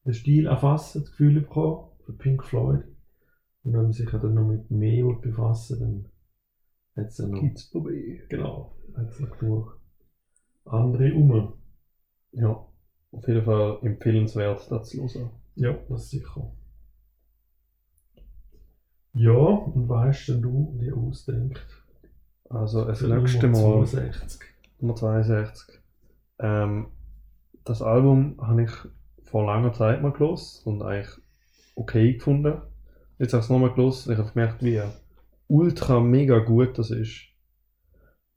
den 0.04 0.14
Stil 0.14 0.46
erfassen, 0.46 1.02
das 1.02 1.10
Gefühl 1.10 1.40
bekommen 1.40 1.90
für 2.04 2.12
Pink 2.12 2.44
Floyd. 2.44 2.84
Und 3.62 3.72
wenn 3.72 3.82
man 3.82 3.92
sich 3.92 4.10
dann 4.10 4.34
noch 4.34 4.46
mit 4.46 4.70
mehr 4.70 5.04
will 5.04 5.18
befassen 5.20 5.78
dann 5.80 6.08
hat 6.96 7.10
es 7.10 7.18
ja 7.18 7.26
noch. 7.28 7.40
Kids 7.40 7.64
vorbei. 7.64 8.24
Genau, 8.28 8.76
hat 8.96 9.08
es 9.08 9.20
noch 9.20 9.38
genug 9.38 9.80
andere 10.64 11.14
um. 11.14 11.54
Ja. 12.32 12.66
Auf 13.12 13.28
jeden 13.28 13.44
Fall 13.44 13.78
empfehlenswert, 13.82 14.70
das 14.70 14.88
zu 14.88 15.02
hören. 15.02 15.30
Ja, 15.54 15.76
das 15.88 16.08
sicher. 16.10 16.50
Ja, 19.14 19.32
und 19.32 19.88
was 19.88 20.06
hast 20.06 20.26
denn 20.28 20.40
du 20.40 20.78
dir 20.80 20.96
ausgedacht? 20.96 21.84
Also, 22.48 22.86
das 22.86 23.02
nächste 23.02 23.48
Mal. 23.48 23.86
62. 23.86 24.51
Nummer 24.82 24.96
62. 24.96 25.80
Ähm, 26.40 26.88
das 27.64 27.82
Album 27.82 28.36
habe 28.40 28.64
ich 28.64 28.72
vor 29.22 29.46
langer 29.46 29.72
Zeit 29.72 30.02
mal 30.02 30.12
gelost 30.12 30.66
und 30.66 30.82
eigentlich 30.82 31.16
okay 31.76 32.14
gefunden. 32.14 32.60
Jetzt 33.18 33.32
habe 33.32 33.40
ich 33.40 33.46
es 33.46 33.50
nochmal 33.50 33.72
gelost 33.72 34.06
und 34.06 34.14
ich 34.14 34.18
habe 34.18 34.32
gemerkt, 34.32 34.62
wie 34.62 34.82
ultra 35.46 36.00
mega 36.00 36.40
gut 36.40 36.78
das 36.78 36.90
ist. 36.90 37.28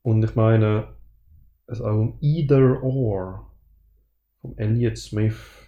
Und 0.03 0.23
ich 0.23 0.35
meine, 0.35 0.95
das 1.65 1.81
Album 1.81 2.19
Either 2.21 2.83
Or 2.83 3.51
von 4.41 4.55
Elliott 4.57 4.99
Smith. 4.99 5.67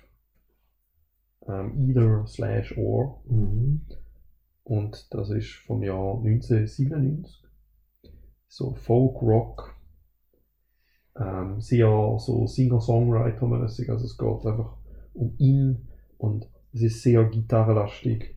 Ähm, 1.48 1.90
Either 1.90 2.28
slash 2.28 2.78
Or. 2.78 3.24
Mhm. 3.26 3.82
Und 4.64 5.12
das 5.12 5.32
ist 5.32 5.54
vom 5.66 5.82
Jahr 5.82 6.18
1997. 6.18 7.44
So 8.48 8.76
Folk 8.76 9.22
Rock. 9.24 9.77
Ähm, 11.20 11.60
sehr 11.60 11.88
so 12.20 12.46
Singer-Songwriter-mäßig. 12.46 13.90
Also 13.90 14.06
es 14.06 14.18
geht 14.18 14.46
einfach 14.46 14.76
um 15.14 15.34
ihn 15.38 15.88
und 16.18 16.48
es 16.74 16.82
ist 16.82 17.02
sehr 17.02 17.24
gitarrenlastig. 17.26 18.36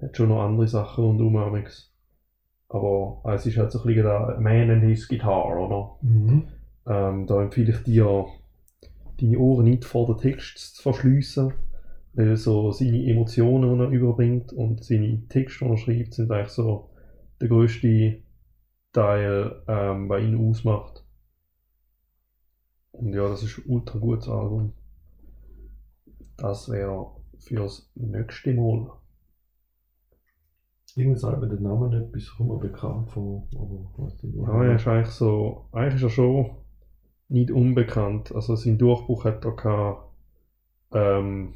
Hat 0.00 0.16
schon 0.16 0.28
noch 0.28 0.42
andere 0.42 0.68
Sachen 0.68 1.04
rundum 1.04 1.36
amigs. 1.36 1.92
Aber 2.68 3.22
es 3.34 3.46
ist 3.46 3.56
halt 3.56 3.72
so 3.72 3.80
ein 3.80 3.86
bisschen 3.86 4.04
der 4.04 4.38
Man 4.40 4.70
and 4.70 4.84
his 4.84 5.08
Guitar, 5.08 5.58
oder? 5.58 5.96
Mhm. 6.02 6.48
Ähm, 6.86 7.26
da 7.26 7.42
empfehle 7.42 7.70
ich 7.70 7.82
dir, 7.82 8.26
deine 9.20 9.38
Ohren 9.38 9.64
nicht 9.64 9.84
vor 9.84 10.06
den 10.06 10.18
Text 10.18 10.76
zu 10.76 10.82
verschliessen, 10.82 11.52
weil 12.14 12.36
so 12.36 12.72
seine 12.72 13.04
Emotionen, 13.04 13.78
die 13.78 13.84
er 13.84 13.90
überbringt 13.90 14.52
und 14.52 14.84
seine 14.84 15.26
Texte, 15.28 15.64
die 15.64 15.70
er 15.70 15.76
schreibt, 15.76 16.14
sind 16.14 16.30
eigentlich 16.30 16.48
so 16.48 16.90
der 17.40 17.48
größte 17.48 18.18
Teil, 18.92 19.62
ähm, 19.68 20.08
was 20.08 20.22
ihn 20.22 20.48
ausmacht. 20.48 21.03
Und 22.94 23.12
ja, 23.12 23.28
das 23.28 23.42
ist 23.42 23.58
ein 23.58 23.64
ultra 23.66 23.98
gutes 23.98 24.28
Album. 24.28 24.72
Das 26.36 26.68
wäre 26.70 27.06
fürs 27.38 27.90
nächste 27.94 28.54
Mal. 28.54 28.90
Irgendwie 30.96 31.18
sagt 31.18 31.40
mir 31.40 31.48
der 31.48 31.60
Name 31.60 31.88
nicht, 31.88 32.12
bis 32.12 32.30
kommt 32.30 32.50
mir 32.50 32.58
bekannt 32.58 33.10
vor. 33.10 33.48
Aber 33.56 33.90
was 33.96 34.16
denn 34.18 34.32
Ja, 34.40 34.64
er 34.64 34.76
ist 34.76 34.86
eigentlich 34.86 35.08
so, 35.08 35.66
eigentlich 35.72 35.96
ist 35.96 36.02
er 36.04 36.10
schon 36.10 36.50
nicht 37.28 37.50
unbekannt. 37.50 38.32
Also 38.32 38.54
sein 38.54 38.78
Durchbruch 38.78 39.24
hat 39.24 39.44
er 39.44 39.56
gehabt, 39.56 40.12
ähm, 40.92 41.54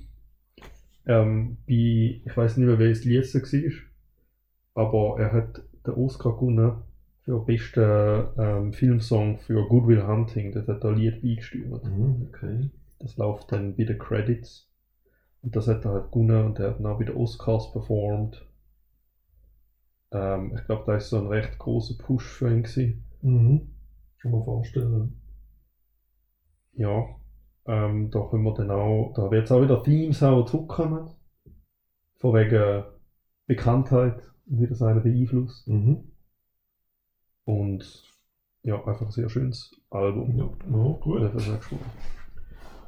ähm, 1.07 1.59
bei, 1.67 2.23
ich 2.25 2.37
weiß 2.37 2.57
nicht 2.57 2.67
mehr 2.67 2.79
welches 2.79 3.05
Lied 3.05 3.23
es 3.23 3.35
war, 3.35 4.85
aber 4.85 5.21
er 5.21 5.33
hat 5.33 5.63
den 5.87 5.95
Oscar 5.95 6.33
gewonnen 6.35 6.83
für 7.29 7.39
den 7.41 7.45
besten 7.45 8.29
ähm, 8.39 8.73
Filmsong 8.73 9.37
für 9.37 9.69
Good 9.69 9.87
Will 9.87 10.07
Hunting. 10.07 10.51
Das 10.53 10.67
hat 10.67 10.83
er 10.83 10.91
ein 10.91 10.97
Lied 10.97 11.21
beigesteuert. 11.21 11.85
Mhm, 11.85 12.29
okay. 12.29 12.71
Das 13.01 13.19
läuft 13.19 13.53
dann 13.53 13.77
bei 13.77 13.85
den 13.85 13.99
Credits. 13.99 14.71
Und 15.43 15.55
das 15.55 15.69
hat 15.69 15.85
er 15.85 15.93
halt 15.93 16.11
gewonnen 16.11 16.47
und 16.47 16.59
er 16.59 16.71
hat 16.71 16.79
dann 16.79 16.87
auch 16.87 16.99
bei 16.99 17.05
den 17.05 17.17
Oscars 17.17 17.71
performt. 17.71 18.47
Ähm, 20.11 20.55
ich 20.57 20.65
glaube, 20.65 20.85
da 20.87 20.97
ist 20.97 21.11
so 21.11 21.19
ein 21.19 21.27
recht 21.27 21.59
großer 21.59 22.03
Push 22.03 22.25
für 22.25 22.51
ihn 22.51 22.63
gewesen. 22.63 23.05
Mhm. 23.21 23.75
Kann 24.23 24.33
man 24.33 24.43
vorstellen. 24.43 25.21
Ja, 26.73 27.05
ähm, 27.67 28.11
da 28.11 28.23
können 28.23 28.45
wir 28.45 28.55
dann 28.55 28.71
auch, 28.71 29.13
da 29.15 29.31
wird 29.31 29.45
es 29.45 29.53
auch 29.53 29.63
wieder 29.63 29.83
Themes 29.83 30.21
die 30.21 30.45
zurückkommen. 30.47 31.11
Von 32.17 32.35
wegen 32.35 32.85
Bekanntheit 33.47 34.23
und 34.47 34.63
wieder 34.63 34.75
seinen 34.75 35.03
Beeinfluss. 35.03 35.67
Mhm. 35.67 36.11
Und 37.49 38.03
ja, 38.63 38.77
einfach 38.85 39.07
ein 39.07 39.11
sehr 39.11 39.31
schönes 39.31 39.75
Album. 39.89 40.37
Ja, 40.37 40.45
ja 40.45 40.93
gut. 41.01 41.23
Dafür 41.23 41.41
sehr 41.41 41.57
gespannt. 41.57 41.81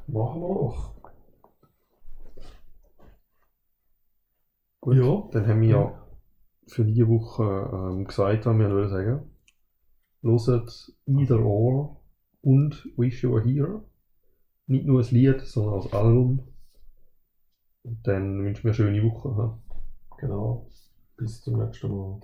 Machen 0.05 0.39
wir 0.39 0.53
doch. 0.53 0.93
Gut, 4.81 4.97
Ja. 4.97 5.27
dann 5.31 5.47
haben 5.47 5.61
wir 5.61 5.69
ja 5.69 6.07
für 6.67 6.85
diese 6.85 7.07
Woche 7.07 7.43
ähm, 7.73 8.05
gesagt, 8.05 8.45
was 8.45 8.55
wir 8.55 8.69
wollen 8.69 8.89
sagen. 8.89 9.31
Hört 10.21 10.93
Either 11.07 11.43
Or 11.43 11.99
und 12.43 12.87
Wish 12.97 13.23
You 13.23 13.33
Were 13.33 13.43
Here. 13.43 13.83
Nicht 14.67 14.85
nur 14.85 15.01
ein 15.01 15.07
Lied, 15.09 15.41
sondern 15.41 15.73
als 15.73 15.91
Album. 15.91 16.47
Und 17.81 18.05
dann 18.05 18.43
wünschen 18.43 18.63
wir 18.63 18.69
eine 18.69 18.75
schöne 18.75 19.03
Woche. 19.11 19.57
Genau. 20.19 20.67
Bis 21.17 21.41
zum 21.41 21.57
nächsten 21.57 21.89
Mal. 21.89 22.19